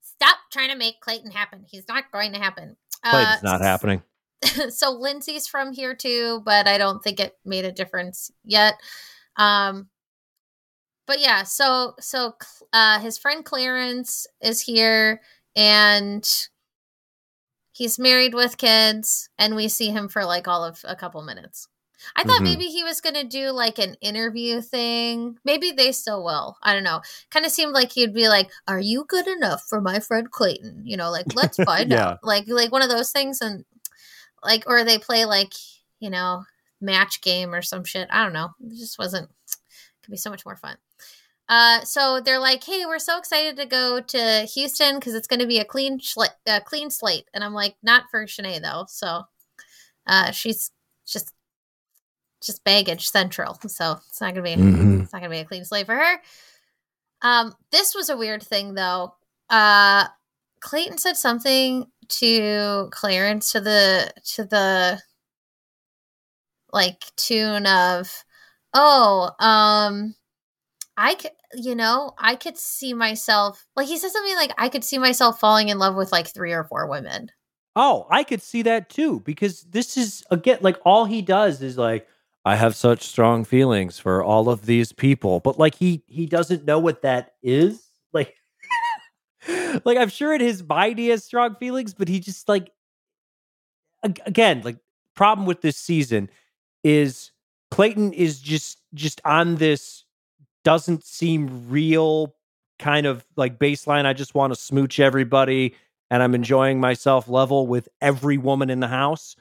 [0.00, 1.64] stop trying to make Clayton happen.
[1.68, 2.76] He's not going to happen.
[3.04, 4.02] Clayton's uh, not happening.
[4.70, 8.74] so Lyndsey's from here too, but I don't think it made a difference yet.
[9.36, 9.88] Um,
[11.06, 12.34] but yeah, so so
[12.72, 15.20] uh, his friend Clarence is here,
[15.54, 16.26] and
[17.72, 21.68] he's married with kids, and we see him for like all of a couple minutes.
[22.16, 22.44] I thought mm-hmm.
[22.44, 25.38] maybe he was going to do like an interview thing.
[25.44, 26.56] Maybe they still will.
[26.62, 27.00] I don't know.
[27.30, 30.82] Kind of seemed like he'd be like, "Are you good enough for my friend Clayton?"
[30.84, 32.08] You know, like let's find yeah.
[32.08, 32.18] out.
[32.22, 33.64] Like like one of those things and
[34.42, 35.52] like or they play like,
[36.00, 36.44] you know,
[36.80, 38.08] match game or some shit.
[38.10, 38.50] I don't know.
[38.60, 39.30] It just wasn't
[40.02, 40.76] could be so much more fun.
[41.48, 45.40] Uh, so they're like, "Hey, we're so excited to go to Houston because it's going
[45.40, 48.86] to be a clean, schla- a clean slate." And I'm like, "Not for Shanae though."
[48.88, 49.24] So,
[50.06, 50.70] uh, she's
[51.06, 51.32] just
[52.46, 53.58] just baggage central.
[53.66, 55.02] So it's not gonna be mm-hmm.
[55.02, 56.20] it's not gonna be a clean slate for her.
[57.22, 59.14] Um, this was a weird thing though.
[59.48, 60.06] Uh
[60.60, 65.00] Clayton said something to Clarence to the to the
[66.72, 68.24] like tune of
[68.72, 70.14] oh um
[70.96, 74.84] I could you know I could see myself like he says something like I could
[74.84, 77.30] see myself falling in love with like three or four women.
[77.76, 81.76] Oh, I could see that too because this is again like all he does is
[81.76, 82.06] like
[82.44, 86.64] I have such strong feelings for all of these people, but like he he doesn't
[86.64, 87.82] know what that is.
[88.12, 88.34] Like
[89.84, 92.70] like I'm sure in his mind he has strong feelings, but he just like
[94.02, 94.76] again, like
[95.14, 96.28] problem with this season
[96.82, 97.30] is
[97.70, 100.04] Clayton is just just on this
[100.64, 102.34] doesn't seem real
[102.78, 104.04] kind of like baseline.
[104.04, 105.74] I just want to smooch everybody
[106.10, 109.36] and I'm enjoying myself level with every woman in the house.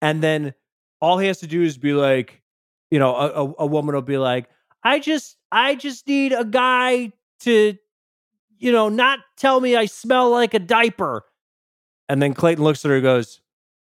[0.00, 0.54] And then
[1.00, 2.41] all he has to do is be like,
[2.92, 4.50] you know, a, a, a woman will be like,
[4.84, 7.74] I just, I just need a guy to,
[8.58, 11.24] you know, not tell me I smell like a diaper.
[12.10, 13.40] And then Clayton looks at her and goes,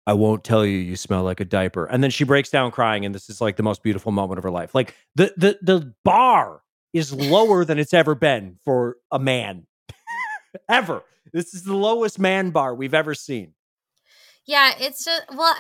[0.06, 1.86] I won't tell you you smell like a diaper.
[1.86, 4.44] And then she breaks down crying, and this is like the most beautiful moment of
[4.44, 4.76] her life.
[4.76, 9.66] Like the the the bar is lower than it's ever been for a man.
[10.70, 11.04] ever.
[11.32, 13.54] This is the lowest man bar we've ever seen.
[14.46, 15.56] Yeah, it's just well,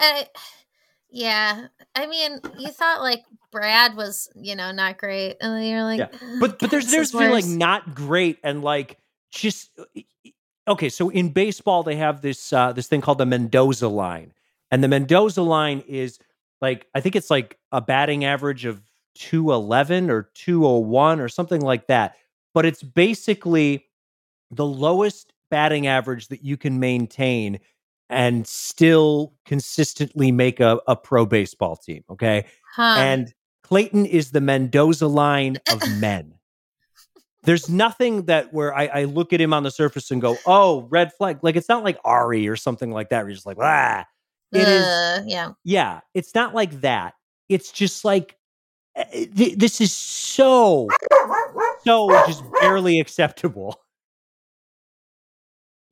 [1.13, 1.67] yeah.
[1.93, 6.07] I mean, you thought like Brad was, you know, not great, and you're like, yeah.
[6.39, 8.97] but but there's there's been like not great and like
[9.29, 9.69] just
[10.67, 14.33] okay, so in baseball they have this uh, this thing called the Mendoza line,
[14.71, 16.17] and the Mendoza line is
[16.61, 18.81] like I think it's like a batting average of
[19.13, 22.15] two eleven or two oh one or something like that.
[22.55, 23.85] But it's basically
[24.49, 27.59] the lowest batting average that you can maintain
[28.13, 32.03] and still consistently make a, a pro baseball team.
[32.09, 32.45] Okay.
[32.73, 32.95] Huh.
[32.97, 36.33] And Clayton is the Mendoza line of men
[37.43, 40.87] there's nothing that where I, I, look at him on the surface and go, oh,
[40.89, 41.39] red flag.
[41.41, 43.19] Like it's not like Arie or something like that.
[43.19, 44.05] Where you're just like, ah.
[44.51, 45.99] It uh, is, yeah, yeah.
[46.13, 47.15] It's not like that.
[47.49, 48.37] It's just like
[48.95, 50.87] eh, eh, th- this is so,
[51.83, 53.82] so just barely acceptable.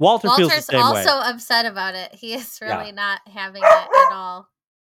[0.01, 1.25] Walter Walter's also way.
[1.25, 2.13] upset about it.
[2.13, 2.91] He is really yeah.
[2.91, 4.49] not having it at all.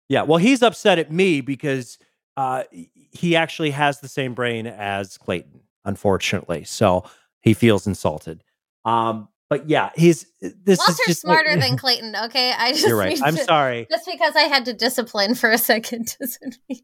[0.09, 1.99] Yeah, well, he's upset at me because
[2.37, 2.65] uh,
[3.13, 6.65] he actually has the same brain as Clayton unfortunately.
[6.65, 7.05] So
[7.41, 8.43] he feels insulted.
[8.85, 12.17] Um, but yeah, he's this Walter's is just smarter like, than Clayton.
[12.25, 13.19] Okay, I just you're right.
[13.23, 13.87] I'm to, sorry.
[13.91, 16.81] Just because I had to discipline for a second doesn't mean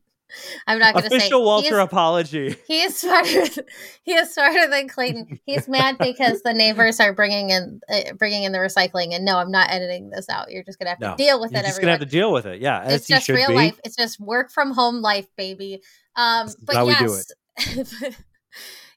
[0.67, 2.57] I'm not going to say official Walter apology.
[2.67, 3.45] He is smarter.
[4.03, 5.41] he is smarter than Clayton.
[5.47, 9.15] He's mad because the neighbors are bringing in uh, bringing in the recycling.
[9.15, 10.51] And no, I'm not editing this out.
[10.51, 11.67] You're just going to have to no, deal with you're it.
[11.67, 12.61] Just going to have to deal with it.
[12.61, 13.55] Yeah, it's just real be.
[13.55, 13.81] life.
[13.85, 15.83] It's just work from home life, baby.
[16.17, 18.17] Um, but yes, we do it.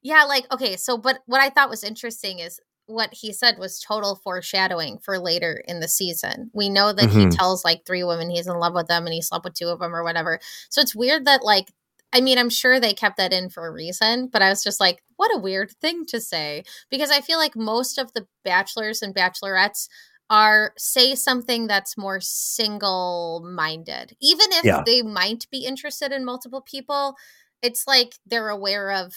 [0.06, 3.80] Yeah, like okay, so but what I thought was interesting is what he said was
[3.80, 6.52] total foreshadowing for later in the season.
[6.54, 7.20] We know that mm-hmm.
[7.32, 9.68] he tells like three women he's in love with them and he slept with two
[9.68, 10.40] of them or whatever.
[10.70, 11.72] So it's weird that like
[12.14, 14.80] I mean, I'm sure they kept that in for a reason, but I was just
[14.80, 19.02] like, what a weird thing to say because I feel like most of the bachelors
[19.02, 19.90] and bachelorettes
[20.30, 24.16] are say something that's more single minded.
[24.22, 24.84] Even if yeah.
[24.86, 27.16] they might be interested in multiple people,
[27.62, 29.14] it's like they're aware of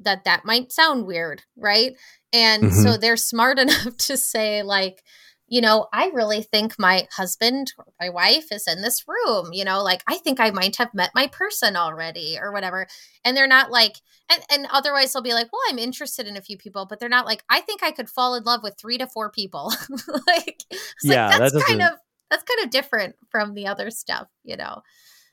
[0.00, 1.92] that that might sound weird, right?
[2.32, 2.82] And mm-hmm.
[2.82, 5.02] so they're smart enough to say like,
[5.50, 9.64] you know, I really think my husband or my wife is in this room, you
[9.64, 12.86] know, like I think I might have met my person already or whatever.
[13.24, 13.96] And they're not like
[14.30, 17.08] and, and otherwise they'll be like, well, I'm interested in a few people, but they're
[17.08, 19.72] not like, I think I could fall in love with three to four people.
[20.26, 20.62] like,
[21.02, 21.92] yeah, like, that's that kind of
[22.30, 24.82] that's kind of different from the other stuff, you know.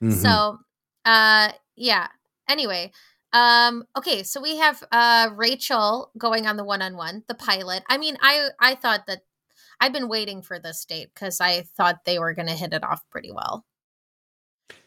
[0.01, 0.11] Mm-hmm.
[0.11, 0.59] So
[1.03, 2.07] uh yeah.
[2.47, 2.93] Anyway,
[3.35, 7.83] um, okay, so we have uh Rachel going on the one-on-one, the pilot.
[7.89, 9.23] I mean, I I thought that
[9.81, 13.03] I've been waiting for this date because I thought they were gonna hit it off
[13.11, 13.65] pretty well.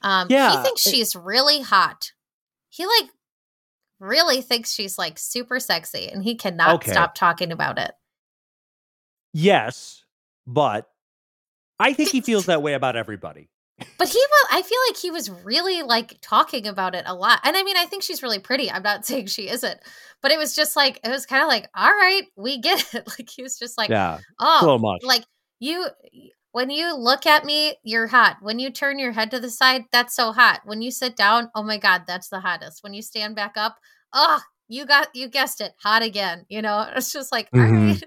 [0.00, 2.12] Um yeah, he thinks it, she's really hot.
[2.70, 3.10] He like
[4.00, 6.92] really thinks she's like super sexy and he cannot okay.
[6.92, 7.92] stop talking about it.
[9.34, 10.04] Yes,
[10.46, 10.88] but
[11.78, 13.50] I think he feels that way about everybody
[13.98, 17.40] but he was i feel like he was really like talking about it a lot.
[17.44, 18.70] And i mean i think she's really pretty.
[18.70, 19.80] I'm not saying she isn't.
[20.20, 23.06] But it was just like it was kind of like all right we get it.
[23.18, 25.02] Like he was just like yeah oh so much.
[25.02, 25.24] like
[25.60, 25.86] you
[26.52, 28.38] when you look at me you're hot.
[28.40, 30.60] When you turn your head to the side that's so hot.
[30.64, 32.82] When you sit down oh my god that's the hottest.
[32.82, 33.76] When you stand back up
[34.12, 36.44] oh you got you guessed it hot again.
[36.48, 36.86] You know?
[36.96, 37.74] It's just like mm-hmm.
[37.76, 38.04] all right.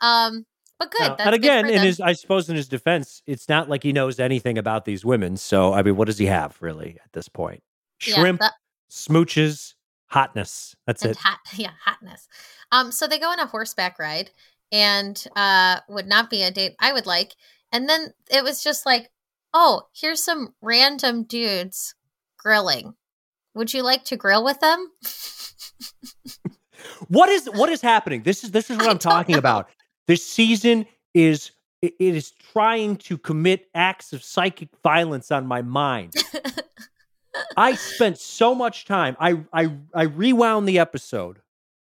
[0.00, 0.46] Um
[0.90, 1.10] but good.
[1.10, 4.20] Uh, and again, in his, I suppose, in his defense, it's not like he knows
[4.20, 5.36] anything about these women.
[5.36, 7.62] So, I mean, what does he have really at this point?
[7.98, 8.54] Shrimp, yeah, that,
[8.90, 9.74] smooches,
[10.06, 10.74] hotness.
[10.86, 11.16] That's it.
[11.16, 12.28] Hot, yeah, hotness.
[12.72, 14.30] Um, so they go on a horseback ride,
[14.72, 17.34] and uh, would not be a date I would like.
[17.72, 19.10] And then it was just like,
[19.52, 21.94] oh, here's some random dudes
[22.38, 22.94] grilling.
[23.54, 24.90] Would you like to grill with them?
[27.08, 28.22] what is what is happening?
[28.22, 29.38] This is this is what I am talking know.
[29.38, 29.68] about.
[30.06, 36.14] This season is it is trying to commit acts of psychic violence on my mind.
[37.56, 39.16] I spent so much time.
[39.18, 41.40] I I I rewound the episode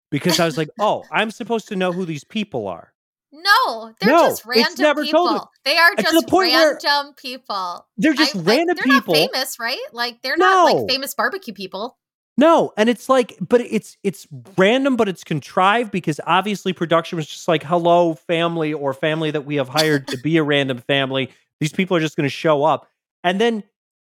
[0.09, 2.93] because I was like, "Oh, I'm supposed to know who these people are."
[3.33, 5.49] No, they're no, just random people.
[5.63, 7.87] They are just the random people.
[7.97, 9.13] They're just I, random they're people.
[9.13, 9.79] Not famous, right?
[9.93, 10.45] Like they're no.
[10.45, 11.97] not like famous barbecue people.
[12.37, 17.27] No, and it's like, but it's it's random, but it's contrived because obviously production was
[17.27, 21.29] just like, "Hello, family or family that we have hired to be a random family.
[21.59, 22.87] These people are just going to show up."
[23.23, 23.63] And then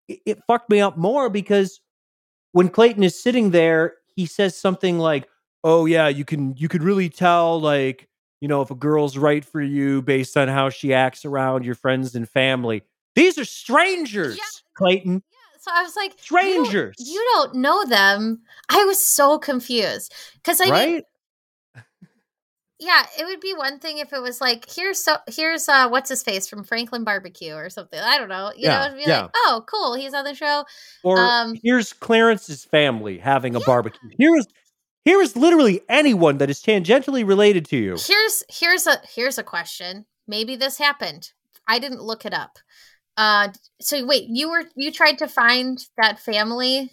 [0.08, 1.80] it, it fucked me up more because
[2.52, 5.28] when Clayton is sitting there, he says something like,
[5.62, 8.08] "Oh yeah, you can you could really tell like."
[8.40, 11.74] you know, if a girl's right for you based on how she acts around your
[11.74, 12.82] friends and family.
[13.14, 14.42] These are strangers, yeah.
[14.76, 15.22] Clayton.
[15.66, 16.94] So I was like, strangers.
[16.96, 18.42] You don't, you don't know them.
[18.68, 20.88] I was so confused because I right?
[20.88, 21.82] mean,
[22.78, 26.08] yeah, it would be one thing if it was like here's so here's uh what's
[26.08, 27.98] his face from Franklin Barbecue or something.
[27.98, 28.52] I don't know.
[28.54, 29.22] You yeah, know, it'd be yeah.
[29.22, 30.64] like, oh, cool, he's on the show.
[31.02, 33.66] Or um, here's Clarence's family having a yeah.
[33.66, 34.10] barbecue.
[34.16, 34.46] Here's
[35.04, 37.96] here is literally anyone that is tangentially related to you.
[37.98, 40.06] Here's here's a here's a question.
[40.28, 41.32] Maybe this happened.
[41.66, 42.60] I didn't look it up.
[43.16, 43.48] Uh
[43.80, 46.90] so wait, you were you tried to find that family?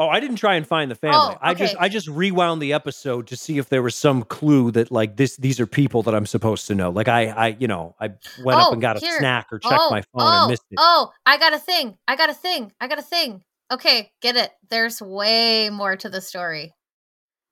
[0.00, 1.18] Oh, I didn't try and find the family.
[1.18, 1.38] Oh, okay.
[1.42, 4.92] I just I just rewound the episode to see if there was some clue that
[4.92, 6.90] like this these are people that I'm supposed to know.
[6.90, 8.08] Like I I you know, I
[8.44, 10.64] went oh, up and got a snack or checked oh, my phone oh, and missed
[10.70, 10.78] it.
[10.78, 11.98] Oh, I got a thing.
[12.06, 12.72] I got a thing.
[12.80, 13.42] I got a thing.
[13.70, 14.50] Okay, get it.
[14.70, 16.74] There's way more to the story.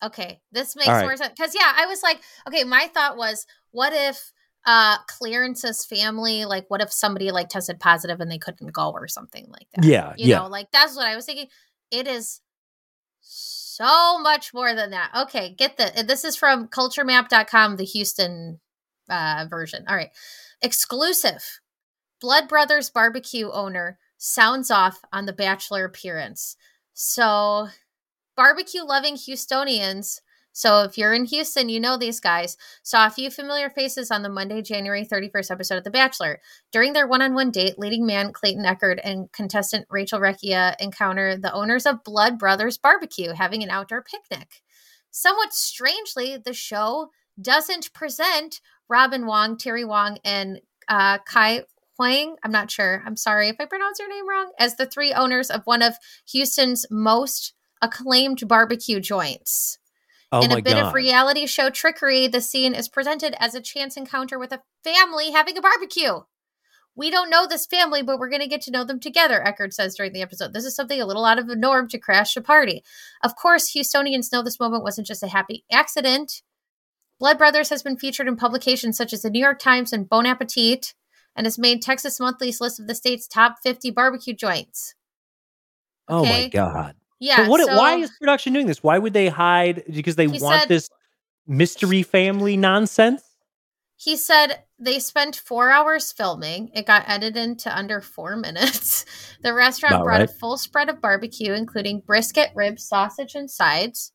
[0.02, 1.04] Okay, this makes right.
[1.04, 1.32] more sense.
[1.36, 4.32] Because, yeah, I was like, okay, my thought was, what if
[4.66, 9.08] uh Clarence's family, like, what if somebody like tested positive and they couldn't go or
[9.08, 9.84] something like that?
[9.84, 10.14] Yeah.
[10.16, 10.38] You yeah.
[10.38, 11.48] know, like that's what I was thinking.
[11.90, 12.40] It is
[13.20, 15.10] so much more than that.
[15.14, 18.60] Okay, get the this is from culturemap.com, the Houston
[19.08, 19.84] uh version.
[19.88, 20.10] All right.
[20.62, 21.60] Exclusive.
[22.20, 26.56] Blood Brothers barbecue owner sounds off on the Bachelor appearance.
[26.94, 27.68] So,
[28.36, 30.20] barbecue loving Houstonians.
[30.56, 32.56] So, if you're in Houston, you know these guys.
[32.82, 36.40] Saw a few familiar faces on the Monday, January 31st episode of The Bachelor.
[36.72, 41.36] During their one on one date, leading man Clayton Echard and contestant Rachel Recchia encounter
[41.36, 44.62] the owners of Blood Brothers Barbecue having an outdoor picnic.
[45.10, 51.64] Somewhat strangely, the show doesn't present Robin Wong, Terry Wong, and uh, Kai
[51.98, 53.02] Huang, I'm not sure.
[53.04, 55.96] I'm sorry if I pronounce your name wrong, as the three owners of one of
[56.32, 59.76] Houston's most acclaimed barbecue joints.
[60.32, 60.88] Oh In a bit God.
[60.88, 65.30] of reality show trickery, the scene is presented as a chance encounter with a family
[65.30, 66.20] having a barbecue.
[66.96, 69.72] We don't know this family, but we're going to get to know them together, Echard
[69.72, 70.54] says during the episode.
[70.54, 72.82] This is something a little out of the norm to crash a party.
[73.22, 76.42] Of course, Houstonians know this moment wasn't just a happy accident.
[77.20, 80.26] Blood Brothers has been featured in publications such as the New York Times and Bon
[80.26, 80.94] Appetit
[81.36, 84.94] and has made Texas Monthly's list of the state's top 50 barbecue joints.
[86.10, 86.18] Okay?
[86.18, 86.94] Oh my god.
[87.18, 87.42] Yeah.
[87.42, 88.82] But what so, why is production doing this?
[88.82, 90.90] Why would they hide because they want said, this
[91.46, 93.22] mystery family nonsense?
[93.96, 96.70] He said they spent 4 hours filming.
[96.74, 99.06] It got edited into under 4 minutes.
[99.42, 100.30] The restaurant About brought right.
[100.30, 104.12] a full spread of barbecue including brisket, ribs, sausage and sides.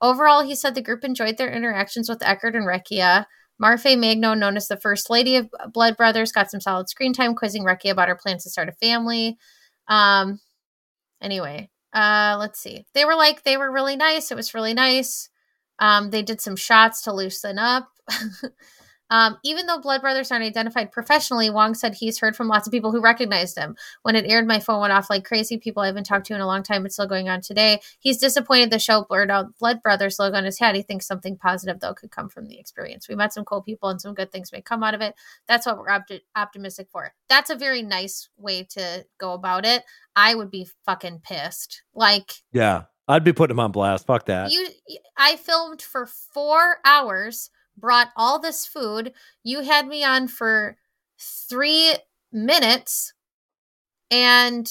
[0.00, 3.26] Overall, he said the group enjoyed their interactions with Echard and Recchia.
[3.60, 7.34] Marfe Magno, known as the First Lady of Blood Brothers, got some solid screen time
[7.34, 9.36] quizzing Recchia about her plans to start a family.
[9.86, 10.40] Um,
[11.20, 12.86] anyway, uh, let's see.
[12.94, 14.30] They were like, they were really nice.
[14.30, 15.28] It was really nice.
[15.78, 17.88] Um, they did some shots to loosen up.
[19.10, 22.72] Um, even though Blood Brothers aren't identified professionally, Wong said he's heard from lots of
[22.72, 23.76] people who recognized him.
[24.02, 25.58] When it aired, my phone went off like crazy.
[25.58, 27.80] People I haven't talked to in a long time, it's still going on today.
[27.98, 30.76] He's disappointed the show blurred out Blood Brothers logo on his head.
[30.76, 33.08] He thinks something positive, though, could come from the experience.
[33.08, 35.14] We met some cool people and some good things may come out of it.
[35.48, 37.12] That's what we're optimistic for.
[37.28, 39.82] That's a very nice way to go about it.
[40.14, 41.82] I would be fucking pissed.
[41.94, 44.06] Like, yeah, I'd be putting him on blast.
[44.06, 44.52] Fuck that.
[44.52, 44.68] You,
[45.16, 47.50] I filmed for four hours
[47.80, 49.12] brought all this food.
[49.42, 50.76] You had me on for
[51.18, 51.94] three
[52.32, 53.12] minutes
[54.10, 54.70] and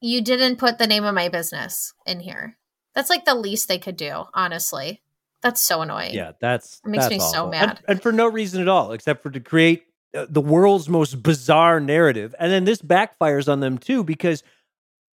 [0.00, 2.56] you didn't put the name of my business in here.
[2.94, 5.00] That's like the least they could do, honestly.
[5.42, 6.14] That's so annoying.
[6.14, 7.32] Yeah, that's it makes that's me awful.
[7.32, 7.68] so mad.
[7.70, 9.84] And, and, for no reason at all, except for to create
[10.14, 12.34] uh, the world's most bizarre narrative.
[12.38, 14.44] And then this backfires on them too, because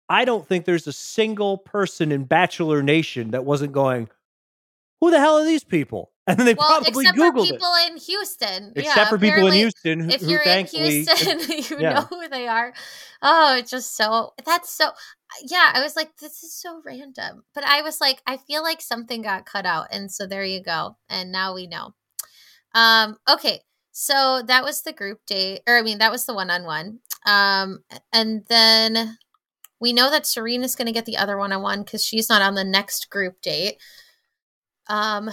[0.07, 4.09] I don't think there's a single person in Bachelor Nation that wasn't going,
[5.01, 6.12] who the hell are these people?
[6.28, 7.91] and then they well, probably except Googled for people it.
[7.91, 8.74] in Houston.
[8.76, 11.39] Except yeah, for people in Houston who, if you're in thankfully Houston,
[11.80, 11.93] you yeah.
[11.93, 12.74] know who they are.
[13.21, 14.91] Oh, it's just so that's so
[15.43, 17.43] yeah, I was like, this is so random.
[17.53, 19.88] But I was like, I feel like something got cut out.
[19.91, 20.97] And so there you go.
[21.09, 21.93] And now we know.
[22.74, 23.61] Um, okay.
[23.91, 26.99] So that was the group date, or I mean, that was the one on one.
[27.28, 29.17] Um, and then
[29.80, 32.41] we know that Serene's going to get the other one on one because she's not
[32.41, 33.78] on the next group date.
[34.88, 35.30] Um,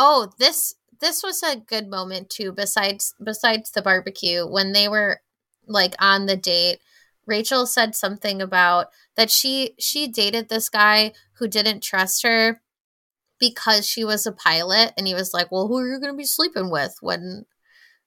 [0.00, 2.52] oh, this this was a good moment too.
[2.52, 5.20] Besides besides the barbecue, when they were
[5.68, 6.80] like on the date,
[7.26, 12.60] Rachel said something about that she she dated this guy who didn't trust her
[13.38, 16.18] because she was a pilot, and he was like, "Well, who are you going to
[16.18, 17.44] be sleeping with when?"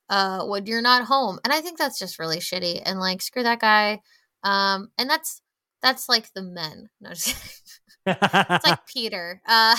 [0.10, 3.42] uh when you're not home and i think that's just really shitty and like screw
[3.42, 4.02] that guy
[4.44, 5.42] um and that's
[5.82, 7.10] that's like the men no,
[8.06, 9.78] it's like peter uh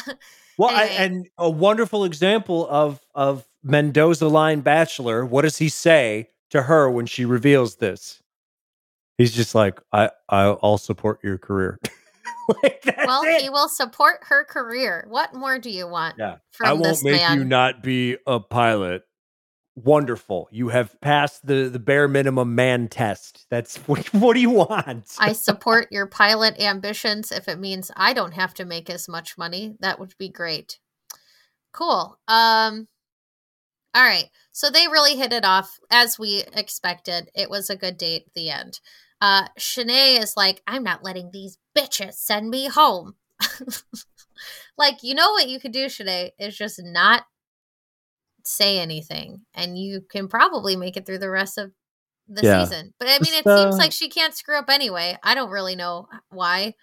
[0.58, 0.96] well anyway.
[0.96, 6.62] I, and a wonderful example of of mendoza line bachelor what does he say to
[6.62, 8.22] her when she reveals this
[9.18, 11.78] he's just like i i'll support your career
[12.62, 13.40] like, well it.
[13.40, 17.38] he will support her career what more do you want yeah i won't make man?
[17.38, 19.04] you not be a pilot
[19.76, 20.48] wonderful.
[20.50, 23.46] You have passed the the bare minimum man test.
[23.50, 25.14] That's what, what do you want?
[25.18, 29.36] I support your pilot ambitions if it means I don't have to make as much
[29.38, 29.76] money.
[29.80, 30.78] That would be great.
[31.72, 32.18] Cool.
[32.28, 32.88] Um
[33.94, 34.28] all right.
[34.52, 37.30] So they really hit it off as we expected.
[37.34, 38.80] It was a good date at the end.
[39.20, 43.14] Uh Shanae is like, I'm not letting these bitches send me home.
[44.78, 47.24] like, you know what you could do, Shanae, is just not
[48.44, 51.72] say anything and you can probably make it through the rest of
[52.28, 52.64] the yeah.
[52.64, 52.94] season.
[52.98, 55.18] But I mean, it uh, seems like she can't screw up anyway.
[55.22, 56.74] I don't really know why.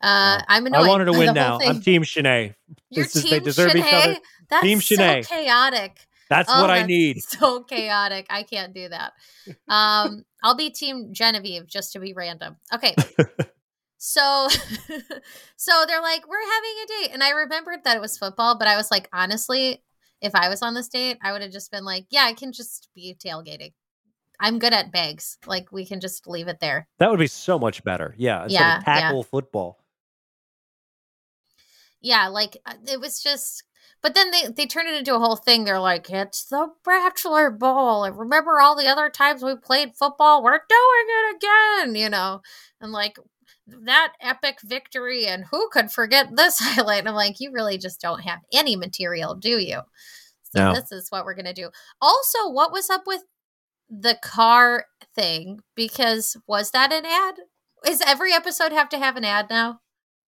[0.00, 0.84] Uh, I'm annoyed.
[0.84, 1.58] I wanted to win now.
[1.60, 2.54] I'm Team Shanae.
[2.90, 3.78] Your this team is, they deserve Shanae?
[3.78, 4.16] each other.
[4.48, 5.24] That's team Shanae.
[5.24, 6.06] so chaotic.
[6.30, 7.22] That's oh, what that's I need.
[7.22, 8.26] So chaotic.
[8.30, 9.12] I can't do that.
[9.68, 12.56] Um, I'll be Team Genevieve just to be random.
[12.72, 12.94] Okay.
[13.98, 14.48] so
[15.56, 18.68] so they're like we're having a date and i remembered that it was football but
[18.68, 19.82] i was like honestly
[20.20, 22.52] if I was on this date, I would have just been like, yeah, I can
[22.52, 23.72] just be tailgating.
[24.40, 25.38] I'm good at bags.
[25.46, 26.88] Like we can just leave it there.
[26.98, 28.14] That would be so much better.
[28.16, 28.44] Yeah.
[28.44, 28.78] Instead yeah.
[28.78, 29.30] Of tackle yeah.
[29.30, 29.78] football.
[32.00, 32.28] Yeah.
[32.28, 33.64] Like uh, it was just,
[34.00, 35.64] but then they, they turned it into a whole thing.
[35.64, 38.04] They're like, it's the Bachelor Bowl.
[38.04, 40.42] And remember all the other times we played football?
[40.42, 42.42] We're doing it again, you know?
[42.80, 43.18] And like,
[43.84, 47.00] that epic victory and who could forget this highlight?
[47.00, 49.80] And i'm like you really just don't have any material do you?
[50.54, 50.74] So no.
[50.74, 51.70] this is what we're gonna do.
[52.00, 53.22] Also what was up with
[53.90, 55.60] the car thing?
[55.74, 57.36] Because was that an ad?
[57.86, 59.80] Is every episode have to have an ad now?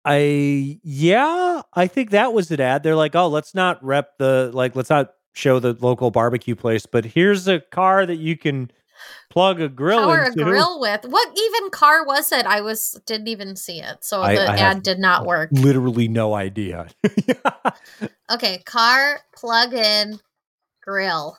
[0.04, 2.82] I yeah i think that was an ad.
[2.82, 6.86] They're like oh let's not rep the like let's not show the local barbecue place
[6.86, 8.68] but here's a car that you can
[9.30, 10.40] plug a grill Power into.
[10.40, 12.46] a grill with what even car was it?
[12.46, 15.50] I was didn't even see it, so I, the I ad did not work.
[15.52, 16.88] Literally no idea.
[18.30, 20.20] okay, car plug in
[20.82, 21.38] grill.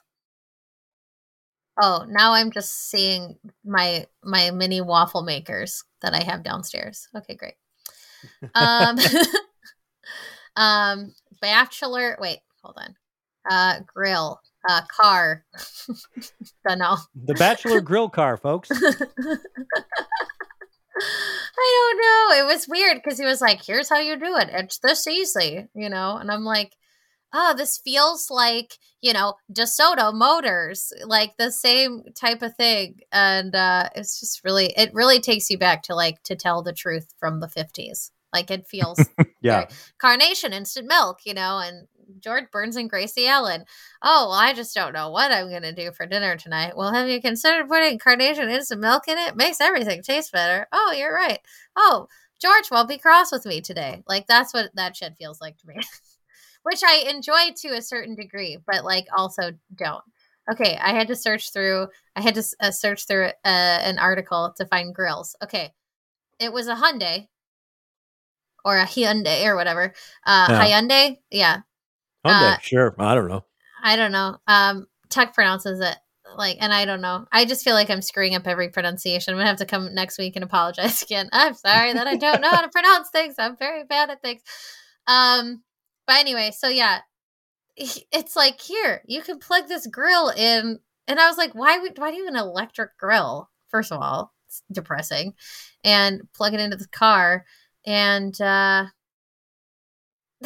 [1.82, 7.07] Oh, now I'm just seeing my my mini waffle makers that I have downstairs.
[7.15, 7.55] Okay, great.
[8.55, 8.97] Um,
[10.55, 12.17] um, bachelor.
[12.19, 12.95] Wait, hold on.
[13.49, 15.45] Uh, grill uh, car.
[16.68, 16.97] Don't know.
[17.16, 18.70] The Bachelor Grill car, folks.
[21.03, 22.43] I don't know.
[22.43, 24.49] It was weird because he was like, "Here's how you do it.
[24.51, 26.18] It's this easy," you know.
[26.18, 26.76] And I'm like,
[27.34, 33.55] "Oh, this feels like you know DeSoto Motors, like the same type of thing." And
[33.55, 37.14] uh, it's just really, it really takes you back to like to tell the truth
[37.20, 38.12] from the 50s.
[38.34, 38.99] Like it feels,
[39.41, 41.88] yeah, carnation, instant milk, you know, and
[42.20, 43.66] George Burns and Gracie Allen.
[44.01, 46.76] Oh, well, I just don't know what I'm going to do for dinner tonight.
[46.76, 49.36] Well, have you considered putting carnation instant milk in it?
[49.36, 50.68] Makes everything taste better.
[50.72, 51.39] Oh, you're right.
[51.76, 52.07] Oh,
[52.41, 54.03] George won't be cross with me today.
[54.07, 55.76] Like, that's what that shit feels like to me,
[56.64, 60.03] which I enjoy to a certain degree, but like also don't.
[60.51, 61.88] Okay, I had to search through.
[62.16, 65.36] I had to uh, search through uh, an article to find grills.
[65.43, 65.72] Okay,
[66.39, 67.28] it was a Hyundai
[68.66, 69.93] or a Hyundai or whatever.
[70.26, 70.66] Uh, yeah.
[70.66, 71.57] Hyundai, yeah.
[72.26, 72.95] Hyundai, uh, sure.
[72.99, 73.45] I don't know.
[73.84, 74.38] I don't know.
[74.47, 75.97] Um, Tuck pronounces it
[76.38, 77.26] like, and I don't know.
[77.32, 79.34] I just feel like I'm screwing up every pronunciation.
[79.34, 81.30] I'm gonna have to come next week and apologize again.
[81.32, 83.36] I'm sorry that I don't know how to pronounce things.
[83.38, 84.41] I'm very bad at things.
[85.07, 85.63] Um,
[86.07, 86.99] but anyway, so yeah,
[87.76, 91.97] it's like here you can plug this grill in, and I was like, why would
[91.97, 93.49] why do you have an electric grill?
[93.69, 95.34] First of all, it's depressing,
[95.84, 97.45] and plug it into the car,
[97.86, 98.86] and uh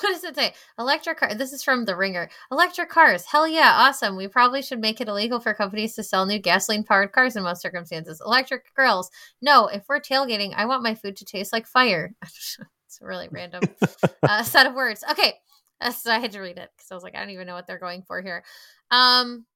[0.02, 0.54] what does it say?
[0.78, 1.34] Electric car.
[1.34, 2.30] This is from The Ringer.
[2.50, 3.24] Electric cars.
[3.26, 4.16] Hell yeah, awesome.
[4.16, 7.42] We probably should make it illegal for companies to sell new gasoline powered cars in
[7.42, 8.22] most circumstances.
[8.24, 9.10] Electric grills.
[9.42, 12.14] No, if we're tailgating, I want my food to taste like fire.
[12.22, 12.58] it's
[13.00, 13.62] a really random
[14.22, 15.04] uh, set of words.
[15.10, 15.34] Okay,
[15.80, 17.54] uh, so I had to read it because I was like, I don't even know
[17.54, 18.44] what they're going for here.
[18.90, 19.46] Um,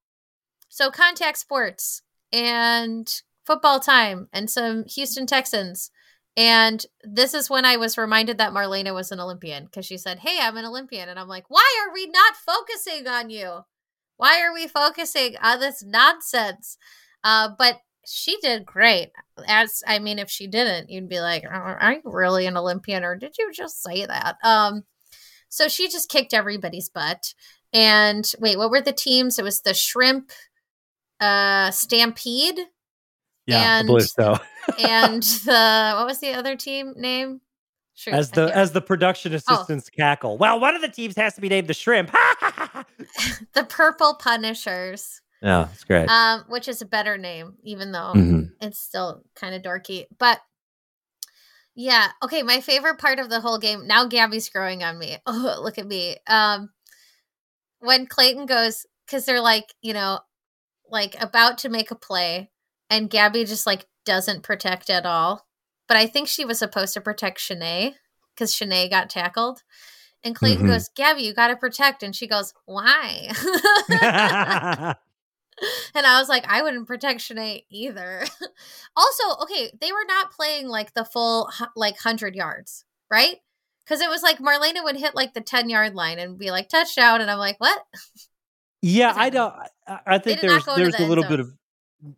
[0.68, 5.90] so contact sports and football time and some Houston Texans.
[6.36, 10.18] And this is when I was reminded that Marlena was an Olympian because she said,
[10.18, 11.08] Hey, I'm an Olympian.
[11.08, 13.60] And I'm like, Why are we not focusing on you?
[14.16, 16.76] Why are we focusing on this nonsense?
[17.22, 17.76] Uh, but
[18.06, 19.10] she did great.
[19.46, 23.16] As I mean, if she didn't, you'd be like, Are you really an Olympian or
[23.16, 24.36] did you just say that?
[24.42, 24.84] Um,
[25.48, 27.32] so she just kicked everybody's butt.
[27.72, 29.38] And wait, what were the teams?
[29.38, 30.32] It was the Shrimp
[31.20, 32.58] uh, Stampede.
[33.46, 34.38] Yeah, and, I believe so.
[34.78, 37.40] and the what was the other team name?
[37.96, 39.36] Shrimp, as the as the production oh.
[39.36, 39.96] assistants oh.
[39.96, 40.38] cackle.
[40.38, 42.10] Well, one of the teams has to be named the Shrimp.
[43.52, 45.20] the Purple Punishers.
[45.40, 46.08] Yeah, it's great.
[46.08, 48.42] Um, which is a better name, even though mm-hmm.
[48.60, 50.06] it's still kind of dorky.
[50.18, 50.40] But
[51.76, 52.42] yeah, okay.
[52.42, 53.86] My favorite part of the whole game.
[53.86, 55.18] Now Gabby's growing on me.
[55.26, 56.16] Oh, look at me.
[56.26, 56.70] Um,
[57.78, 60.20] when Clayton goes, because they're like, you know,
[60.88, 62.50] like about to make a play,
[62.90, 65.46] and Gabby just like doesn't protect at all.
[65.86, 67.94] But I think she was supposed to protect Shanae
[68.34, 69.62] because Shanae got tackled.
[70.22, 70.72] And Clayton mm-hmm.
[70.72, 72.02] goes, Gabby, you got to protect.
[72.02, 73.30] And she goes, Why?
[75.94, 78.24] and I was like, I wouldn't protect Shanae either.
[78.96, 83.36] also, okay, they were not playing like the full, like 100 yards, right?
[83.84, 86.70] Because it was like Marlena would hit like the 10 yard line and be like,
[86.70, 87.20] touchdown.
[87.20, 87.84] And I'm like, what?
[88.80, 89.54] Yeah, I don't.
[89.86, 91.30] I think there's there's a little zone.
[91.30, 91.52] bit of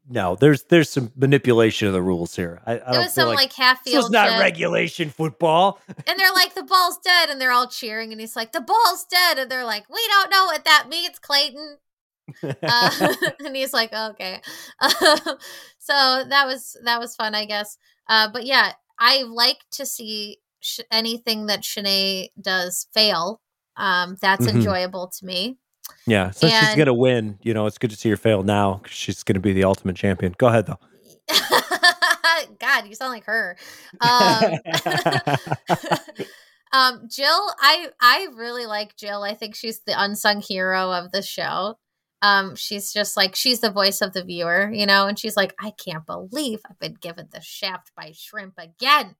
[0.09, 2.61] no, there's there's some manipulation of the rules here.
[2.67, 3.97] I, I it was some like, like half field.
[3.97, 4.41] This was not shit.
[4.41, 5.81] regulation football.
[5.89, 9.05] and they're like, the ball's dead, and they're all cheering, and he's like, the ball's
[9.11, 11.79] dead, and they're like, we don't know what that means, Clayton.
[12.43, 13.15] uh,
[13.45, 14.41] and he's like, okay.
[15.79, 17.79] so that was that was fun, I guess.
[18.09, 23.41] Uh, but yeah, I like to see sh- anything that Shanae does fail.
[23.77, 24.57] Um, that's mm-hmm.
[24.57, 25.59] enjoyable to me.
[26.07, 27.39] Yeah, so and, she's gonna win.
[27.43, 29.97] You know, it's good to see her fail now because she's gonna be the ultimate
[29.97, 30.35] champion.
[30.39, 30.79] Go ahead though.
[32.59, 33.57] God, you sound like her.
[34.01, 34.43] Um,
[36.73, 39.23] um, Jill, I I really like Jill.
[39.23, 41.79] I think she's the unsung hero of the show.
[42.23, 45.55] Um, she's just like she's the voice of the viewer, you know, and she's like,
[45.61, 49.17] I can't believe I've been given the shaft by shrimp again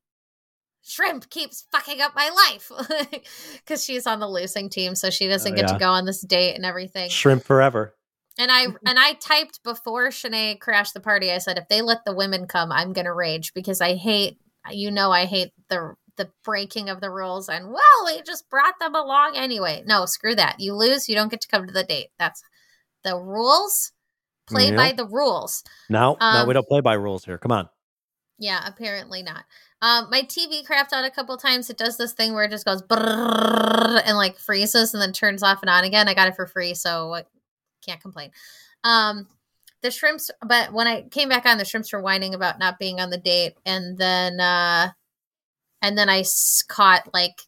[0.87, 2.71] shrimp keeps fucking up my life.
[3.55, 5.73] Because she's on the losing team so she doesn't oh, get yeah.
[5.73, 7.11] to go on this date and everything.
[7.11, 7.95] Shrimp forever.
[8.39, 12.05] And i and i typed before Shanae crashed the party i said if they let
[12.05, 14.39] the women come i'm gonna rage because i hate
[14.71, 18.79] you know i hate the the breaking of the rules and well we just brought
[18.81, 19.83] them along anyway.
[19.87, 20.57] No screw that.
[20.59, 22.09] You lose you don't get to come to the date.
[22.19, 22.43] That's
[23.05, 23.93] the rules.
[24.49, 25.65] Play by the rules.
[25.91, 27.37] No um, no we don't play by rules here.
[27.37, 27.69] Come on
[28.39, 29.45] yeah apparently not
[29.83, 31.69] um, my TV crapped out a couple times.
[31.69, 35.63] It does this thing where it just goes and like freezes and then turns off
[35.63, 36.09] and on again.
[36.09, 37.25] I got it for free, so I
[37.85, 38.31] can't complain.
[38.85, 39.29] Um,
[39.83, 43.01] the shrimps, but when I came back on, the shrimps were whining about not being
[43.01, 44.91] on the date, and then uh,
[45.83, 46.25] and then I
[46.69, 47.43] caught like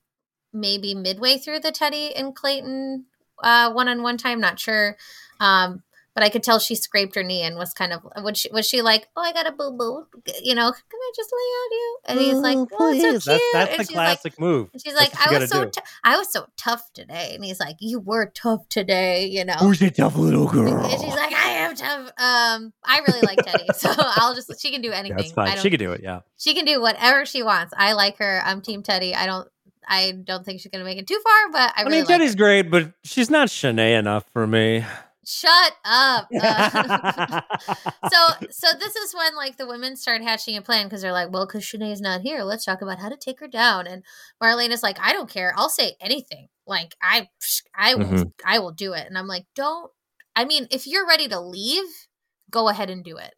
[0.52, 3.06] maybe midway through the Teddi and Clayton
[3.42, 4.38] uh, one on one time.
[4.40, 4.98] Not sure.
[5.40, 5.82] Um,
[6.18, 8.66] but I could tell she scraped her knee and was kind of was she was
[8.66, 10.04] she like, oh, I got a boo boo,
[10.42, 11.98] you know, can I just lay on you?
[12.06, 13.24] And he's like, oh, so cute.
[13.24, 14.68] That's, that's the classic like, move.
[14.84, 18.00] she's like, I was so t- I was so tough today, and he's like, you
[18.00, 19.54] were tough today, you know.
[19.60, 20.86] Who's a tough little girl?
[20.86, 22.08] And she's like, I am tough.
[22.08, 25.18] Um, I really like Teddi, so I'll just she can do anything.
[25.18, 25.56] That's fine.
[25.58, 26.00] She can do it.
[26.02, 27.72] Yeah, she can do whatever she wants.
[27.76, 28.42] I like her.
[28.44, 29.14] I'm Team Teddi.
[29.14, 29.48] I don't
[29.86, 32.20] I don't think she's going to make it too far, but I, I really mean,
[32.20, 34.84] like great, but she's not Shanae enough for me.
[35.28, 36.28] Shut up.
[36.40, 37.40] Uh,
[38.10, 41.30] so so this is when like the women start hatching a plan because they're like,
[41.30, 43.86] well, because Shanae's not here, let's talk about how to take her down.
[43.86, 44.04] And
[44.42, 45.52] Marlena is like, I don't care.
[45.56, 46.48] I'll say anything.
[46.66, 47.28] Like I
[47.74, 48.22] I will mm-hmm.
[48.44, 49.06] I will do it.
[49.06, 49.90] And I'm like, don't
[50.34, 52.08] I mean, if you're ready to leave,
[52.50, 53.34] go ahead and do it.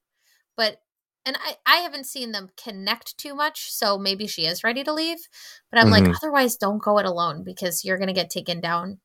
[0.56, 0.80] But
[1.26, 4.92] and I, I haven't seen them connect too much, so maybe she is ready to
[4.92, 5.18] leave.
[5.70, 6.06] But I'm mm-hmm.
[6.06, 9.00] like, otherwise don't go it alone because you're gonna get taken down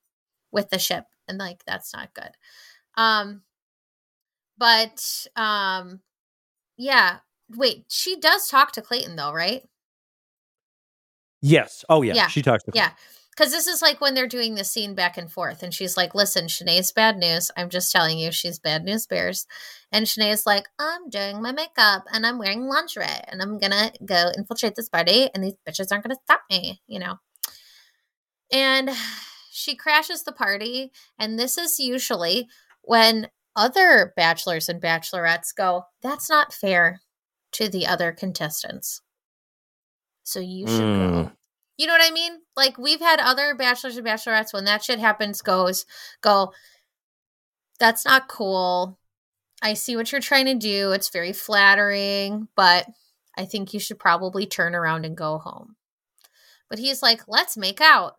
[0.52, 1.06] with the ship.
[1.28, 2.32] And like that's not good.
[2.98, 3.42] Um,
[4.58, 6.02] but um,
[6.78, 7.18] yeah.
[7.50, 9.64] Wait, she does talk to Clayton though, right?
[11.42, 11.86] Yes.
[11.90, 12.14] Oh yeah.
[12.14, 12.28] yeah.
[12.28, 12.92] She talks to Clayton.
[12.92, 12.96] Yeah.
[13.36, 16.16] Because this is like when they're doing the scene back and forth, and she's like,
[16.16, 17.52] "Listen, Shanae's bad news.
[17.58, 19.46] I'm just telling you, she's bad news bears."
[19.92, 24.32] And Shanae's like, "I'm doing my makeup and I'm wearing lingerie and I'm gonna go
[24.38, 27.20] infiltrate this party, and these bitches aren't gonna stop me," you know.
[28.52, 28.90] And
[29.52, 30.92] she crashes the party.
[31.20, 32.48] And this is usually
[32.86, 37.02] when other bachelors and bachelorettes go, that's not fair
[37.54, 39.02] to the other contestants.
[40.24, 41.26] So you should mm.
[41.26, 41.32] go.
[41.78, 42.40] You know what I mean?
[42.56, 45.86] Like we've had other bachelors and bachelorettes when that shit happens goes
[46.22, 46.54] go
[47.80, 48.98] that's not cool.
[49.62, 50.92] I see what you're trying to do.
[50.92, 52.86] It's very flattering, but
[53.38, 55.76] I think you should probably turn around and go home.
[56.70, 58.16] But he's like, "Let's make out."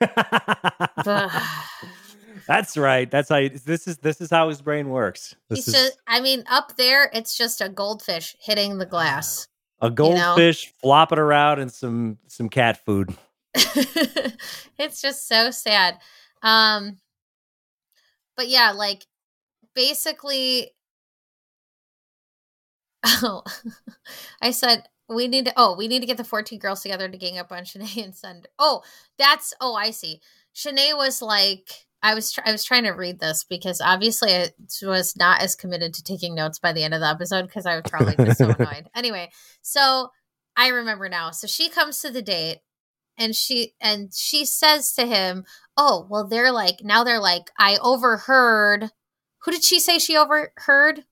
[2.46, 3.10] That's right.
[3.10, 3.98] That's how you, this is.
[3.98, 5.34] This is how his brain works.
[5.48, 5.98] This He's is, just.
[6.06, 9.48] I mean, up there, it's just a goldfish hitting the glass.
[9.80, 10.78] A goldfish you know?
[10.80, 13.16] flopping around and some some cat food.
[13.54, 15.98] it's just so sad.
[16.42, 16.98] Um,
[18.36, 19.06] but yeah, like
[19.74, 20.70] basically.
[23.06, 23.42] Oh,
[24.42, 25.52] I said we need to.
[25.56, 28.14] Oh, we need to get the fourteen girls together to gang up on Shanae and
[28.14, 28.48] send.
[28.58, 28.82] Oh,
[29.18, 29.54] that's.
[29.60, 30.20] Oh, I see.
[30.54, 34.50] Shanae was like I was tr- I was trying to read this because obviously I
[34.82, 37.76] was not as committed to taking notes by the end of the episode because I
[37.76, 38.90] was probably just so annoyed.
[38.94, 39.30] Anyway,
[39.62, 40.10] so
[40.54, 41.30] I remember now.
[41.30, 42.58] So she comes to the date
[43.16, 45.46] and she and she says to him,
[45.78, 48.90] "Oh, well they're like now they're like I overheard.
[49.44, 51.04] Who did she say she overheard?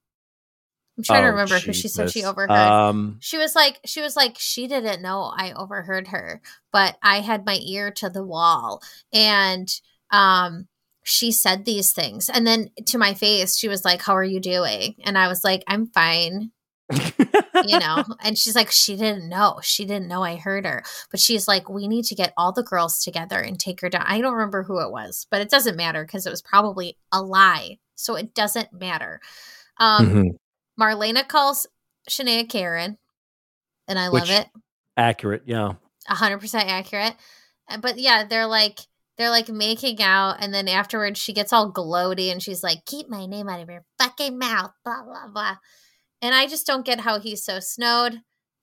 [0.99, 1.64] I'm trying oh, to remember Jesus.
[1.64, 2.51] who she said she overheard.
[2.51, 7.20] Um, she was like, she was like, she didn't know I overheard her, but I
[7.20, 9.72] had my ear to the wall, and
[10.11, 10.68] um,
[11.03, 12.29] she said these things.
[12.29, 14.97] And then to my face, she was like, How are you doing?
[15.05, 16.53] And I was like, I'm fine.
[17.65, 19.61] you know, and she's like, She didn't know.
[19.63, 20.83] She didn't know I heard her.
[21.11, 24.05] But she's like, We need to get all the girls together and take her down.
[24.07, 27.23] I don't remember who it was, but it doesn't matter because it was probably a
[27.23, 27.79] lie.
[27.95, 29.21] So it doesn't matter.
[29.79, 30.83] Um, mm-hmm.
[30.83, 31.67] Marlena calls
[32.09, 32.99] Shanae Karen,
[33.89, 34.49] and I Which, love it.
[34.97, 35.75] Accurate, yeah.
[36.09, 37.15] 100% accurate.
[37.81, 38.81] But yeah, they're like,
[39.23, 43.09] they're like making out and then afterwards she gets all gloaty and she's like keep
[43.09, 45.55] my name out of your fucking mouth blah blah blah
[46.20, 48.14] and i just don't get how he's so snowed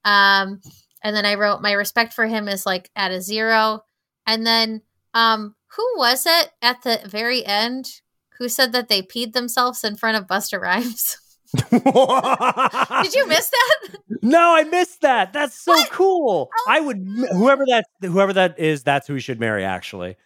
[0.03, 0.59] um
[1.01, 3.81] and then i wrote my respect for him is like at a zero
[4.27, 4.81] and then
[5.13, 8.01] um who was it at the very end
[8.37, 11.17] who said that they peed themselves in front of busta rhymes
[11.71, 13.97] Did you miss that?
[14.21, 15.31] No, I missed that.
[15.31, 15.89] That's so what?
[15.91, 16.49] cool.
[16.53, 16.97] Oh, I would
[17.31, 20.17] whoever that whoever that is, that's who we should marry actually.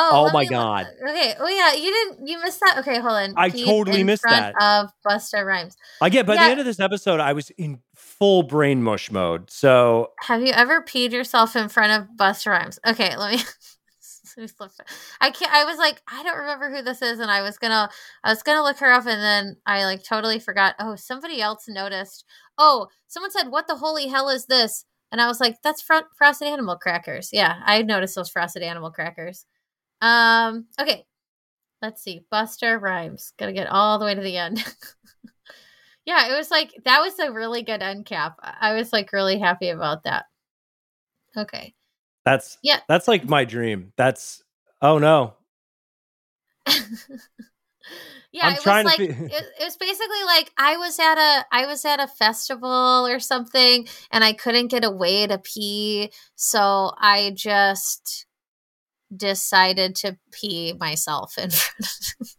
[0.00, 0.86] Oh, oh my god.
[1.02, 1.34] Okay.
[1.40, 2.28] Oh yeah, you didn't.
[2.28, 2.78] You missed that.
[2.78, 3.34] Okay, hold on.
[3.36, 4.54] I totally missed that.
[4.60, 5.76] Of Busta Rhymes.
[6.00, 6.24] I get.
[6.24, 6.44] By yeah.
[6.44, 9.50] the end of this episode, I was in full brain mush mode.
[9.50, 12.78] So, have you ever peed yourself in front of Busta Rhymes?
[12.86, 13.42] Okay, let me.
[15.20, 15.52] I can't.
[15.52, 17.90] I was like, I don't remember who this is, and I was gonna,
[18.22, 20.76] I was gonna look her up, and then I like totally forgot.
[20.78, 22.24] Oh, somebody else noticed.
[22.56, 26.06] Oh, someone said, "What the holy hell is this?" And I was like, "That's fr-
[26.16, 29.44] frosted animal crackers." Yeah, I noticed those frosted animal crackers.
[30.00, 31.04] Um, okay.
[31.80, 32.24] Let's see.
[32.32, 33.32] Busta Rhymes.
[33.38, 34.64] Gotta get all the way to the end.
[36.04, 38.38] yeah, it was like that was a really good end cap.
[38.42, 40.24] I was like really happy about that.
[41.36, 41.74] Okay.
[42.24, 42.80] That's yeah.
[42.88, 43.92] That's like my dream.
[43.96, 44.42] That's
[44.82, 45.34] oh no.
[48.32, 51.44] yeah, I'm it was like be- it, it was basically like I was at a
[51.52, 56.92] I was at a festival or something and I couldn't get away to pee, so
[56.98, 58.26] I just
[59.14, 62.34] decided to pee myself in front of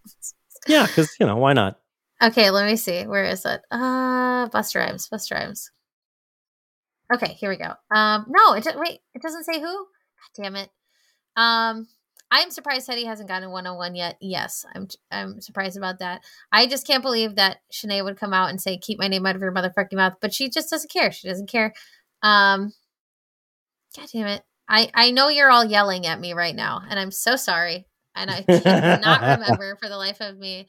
[0.68, 1.80] Yeah, because you know, why not?
[2.22, 3.08] Okay, let me see.
[3.08, 3.62] Where is it?
[3.72, 5.10] Uh Busta Rhymes.
[5.10, 5.72] Busta Rhymes.
[7.14, 7.74] Okay, here we go.
[7.96, 9.68] Um no, it wait, it doesn't say who?
[9.68, 10.70] God damn it.
[11.36, 11.88] Um
[12.32, 14.18] I'm surprised Teddi hasn't gotten one on one yet.
[14.22, 16.22] Yes, I'm I'm surprised about that.
[16.52, 19.36] I just can't believe that Shanae would come out and say, "Keep my name out
[19.36, 21.12] of your motherfucking mouth," but she just doesn't care.
[21.12, 21.74] She doesn't care.
[22.22, 22.74] Um,
[23.98, 24.44] God damn it!
[24.70, 28.30] I I know you're all yelling at me right now, and I'm so sorry, and
[28.30, 30.68] I cannot remember for the life of me.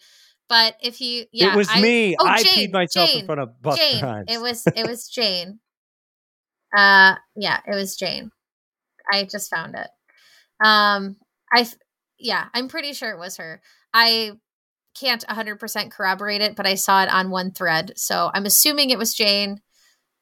[0.48, 2.16] But if you, yeah, it was I, me.
[2.18, 4.24] Oh, I Jane, peed myself Jane, in front of Buck Jane.
[4.26, 5.60] It was it was Jane.
[6.76, 8.30] Uh, yeah, it was Jane.
[9.12, 9.88] I just found it.
[10.64, 11.16] Um,
[11.52, 11.68] I
[12.18, 13.60] yeah, I'm pretty sure it was her.
[13.92, 14.32] I
[14.98, 18.98] can't 100% corroborate it, but I saw it on one thread, so I'm assuming it
[18.98, 19.60] was Jane.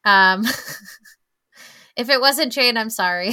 [0.05, 0.45] Um,
[1.97, 3.33] if it wasn't Jane, I'm sorry.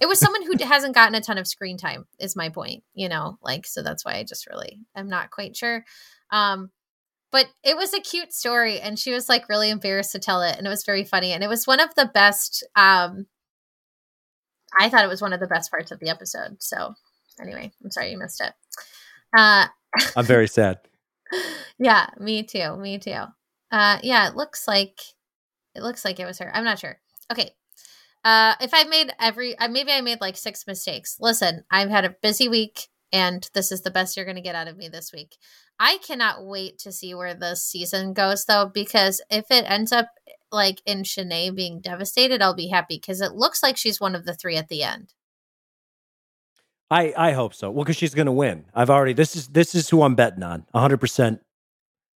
[0.00, 3.08] It was someone who hasn't gotten a ton of screen time is my point you
[3.08, 5.84] know like so that's why i just really i'm not quite sure.
[6.30, 6.70] Um
[7.30, 10.56] but it was a cute story and she was like really embarrassed to tell it
[10.56, 13.26] and it was very funny and it was one of the best um
[14.78, 16.94] i thought it was one of the best parts of the episode so
[17.40, 18.52] anyway i'm sorry you missed it.
[19.36, 19.66] Uh
[20.16, 20.78] i'm very sad.
[21.78, 23.24] Yeah me too me too.
[23.70, 25.00] Uh yeah it looks like
[25.74, 26.98] it looks like it was her i'm not sure.
[27.30, 27.54] Okay
[28.24, 31.16] Uh, if I made every, uh, maybe I made like six mistakes.
[31.20, 34.54] Listen, I've had a busy week, and this is the best you're going to get
[34.54, 35.36] out of me this week.
[35.80, 40.08] I cannot wait to see where this season goes, though, because if it ends up
[40.52, 44.24] like in Shanae being devastated, I'll be happy because it looks like she's one of
[44.24, 45.14] the three at the end.
[46.90, 47.70] I I hope so.
[47.70, 48.66] Well, because she's going to win.
[48.74, 50.66] I've already this is this is who I'm betting on.
[50.72, 51.40] 100 percent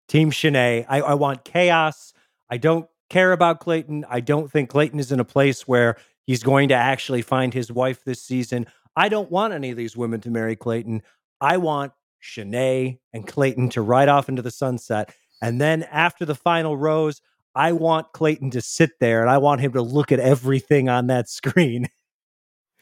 [0.09, 0.85] Team Shanae.
[0.89, 2.13] I, I want chaos.
[2.51, 4.05] I don't care about Clayton.
[4.09, 5.97] I don't think Clayton is in a place where
[6.27, 8.67] he's going to actually find his wife this season.
[8.97, 11.03] I don't want any of these women to marry Clayton.
[11.41, 11.93] I want
[12.23, 15.15] Shanae and Clayton to ride off into the sunset.
[15.43, 17.21] And then after the final rose,
[17.55, 21.09] I want Clayton to sit there and I want him to look at everything on
[21.09, 21.89] that screen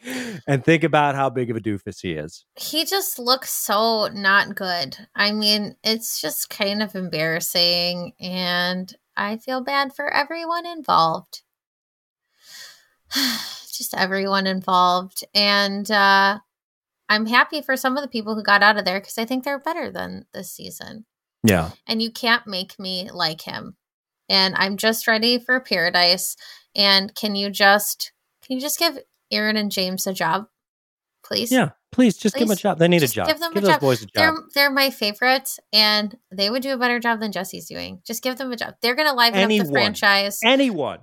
[0.47, 2.45] and think about how big of a doofus he is.
[2.57, 4.97] He just looks so not good.
[5.15, 11.43] I mean, it's just kind of embarrassing, and I feel bad for everyone involved.
[13.73, 15.25] just everyone involved.
[15.35, 16.39] And uh,
[17.09, 19.45] I'm happy for some of the people who got out of there because I think
[19.45, 21.07] they're better than this season.
[21.43, 21.71] Yeah.
[21.87, 23.77] And you can't make me like him.
[24.29, 26.37] And I'm just ready for paradise.
[26.75, 28.13] And can you just
[28.47, 28.99] can you just give
[29.31, 30.47] Aaron and James a job,
[31.25, 31.53] please?
[31.53, 32.41] Yeah, please just please.
[32.41, 32.79] give them a job.
[32.79, 33.29] They need a job.
[33.29, 33.81] Give them give a job.
[33.81, 34.13] boys a job.
[34.15, 38.01] They're they're my favorites, and they would do a better job than Jesse's doing.
[38.05, 38.75] Just give them a job.
[38.83, 39.67] They're going to liven Anyone.
[39.67, 40.41] up the franchise.
[40.45, 40.99] Anyone.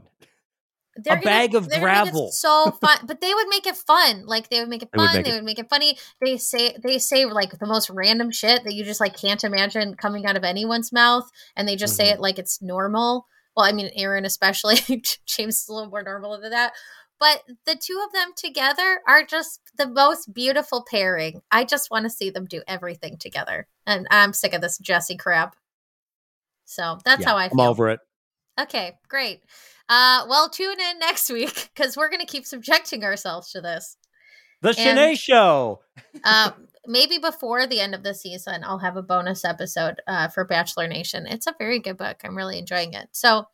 [1.02, 2.30] They're a gonna, bag of gravel.
[2.32, 4.26] so fun, but they would make it fun.
[4.26, 5.06] Like they would make it fun.
[5.06, 5.36] They would make, they it.
[5.36, 5.98] would make it funny.
[6.20, 9.96] They say they say like the most random shit that you just like can't imagine
[9.96, 12.08] coming out of anyone's mouth, and they just mm-hmm.
[12.08, 13.28] say it like it's normal.
[13.56, 14.76] Well, I mean, Aaron especially.
[15.26, 16.74] James is a little more normal than that
[17.20, 21.42] but the two of them together are just the most beautiful pairing.
[21.52, 23.68] I just want to see them do everything together.
[23.86, 25.56] And I'm sick of this Jesse crap.
[26.66, 27.62] So that's yeah, how I feel.
[27.62, 28.00] I'm over it.
[28.60, 29.42] Okay, great.
[29.90, 33.98] Uh, well, tune in next week because we're going to keep subjecting ourselves to this.
[34.62, 35.80] The Shanae Show.
[36.24, 36.52] uh,
[36.86, 40.88] maybe before the end of the season, I'll have a bonus episode uh, for Bachelor
[40.88, 41.26] Nation.
[41.28, 42.18] It's a very good book.
[42.24, 43.08] I'm really enjoying it.
[43.12, 43.48] So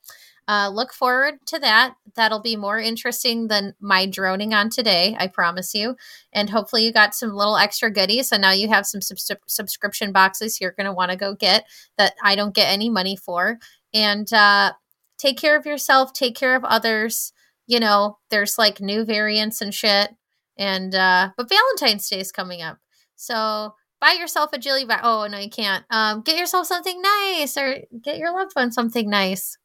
[0.48, 1.96] uh, look forward to that.
[2.16, 5.96] That'll be more interesting than my droning on today, I promise you.
[6.34, 8.30] And hopefully, you got some little extra goodies.
[8.30, 11.66] So now you have some sub- subscription boxes you're going to want to go get
[11.98, 13.58] that I don't get any money for.
[13.94, 14.74] And uh,
[15.18, 17.34] take care of yourself, take care of others.
[17.66, 20.12] You know, there's like new variants and shit.
[20.58, 22.78] And, uh, but Valentine's Day is coming up.
[23.16, 25.00] So buy yourself a jelly bag.
[25.04, 25.84] Oh, no, you can't.
[25.90, 29.58] Um, get yourself something nice or get your loved one something nice.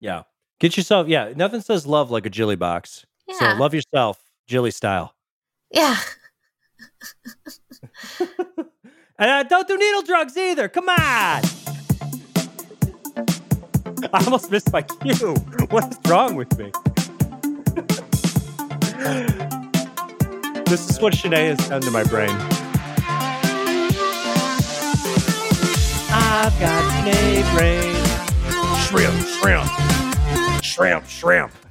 [0.00, 0.22] Yeah.
[0.60, 3.06] Get yourself, yeah, nothing says love like a Jilly box.
[3.38, 5.14] So love yourself, Jilly style.
[5.70, 5.96] Yeah.
[9.18, 10.68] and uh, don't do needle drugs either.
[10.68, 10.96] Come on.
[14.12, 15.34] I almost missed my cue.
[15.70, 16.72] What is wrong with me?
[20.64, 22.30] this is what Shanae has done to my brain.
[26.10, 27.97] I've got Shanae brain
[28.88, 31.67] shrimp, shrimp, shrimp, shrimp.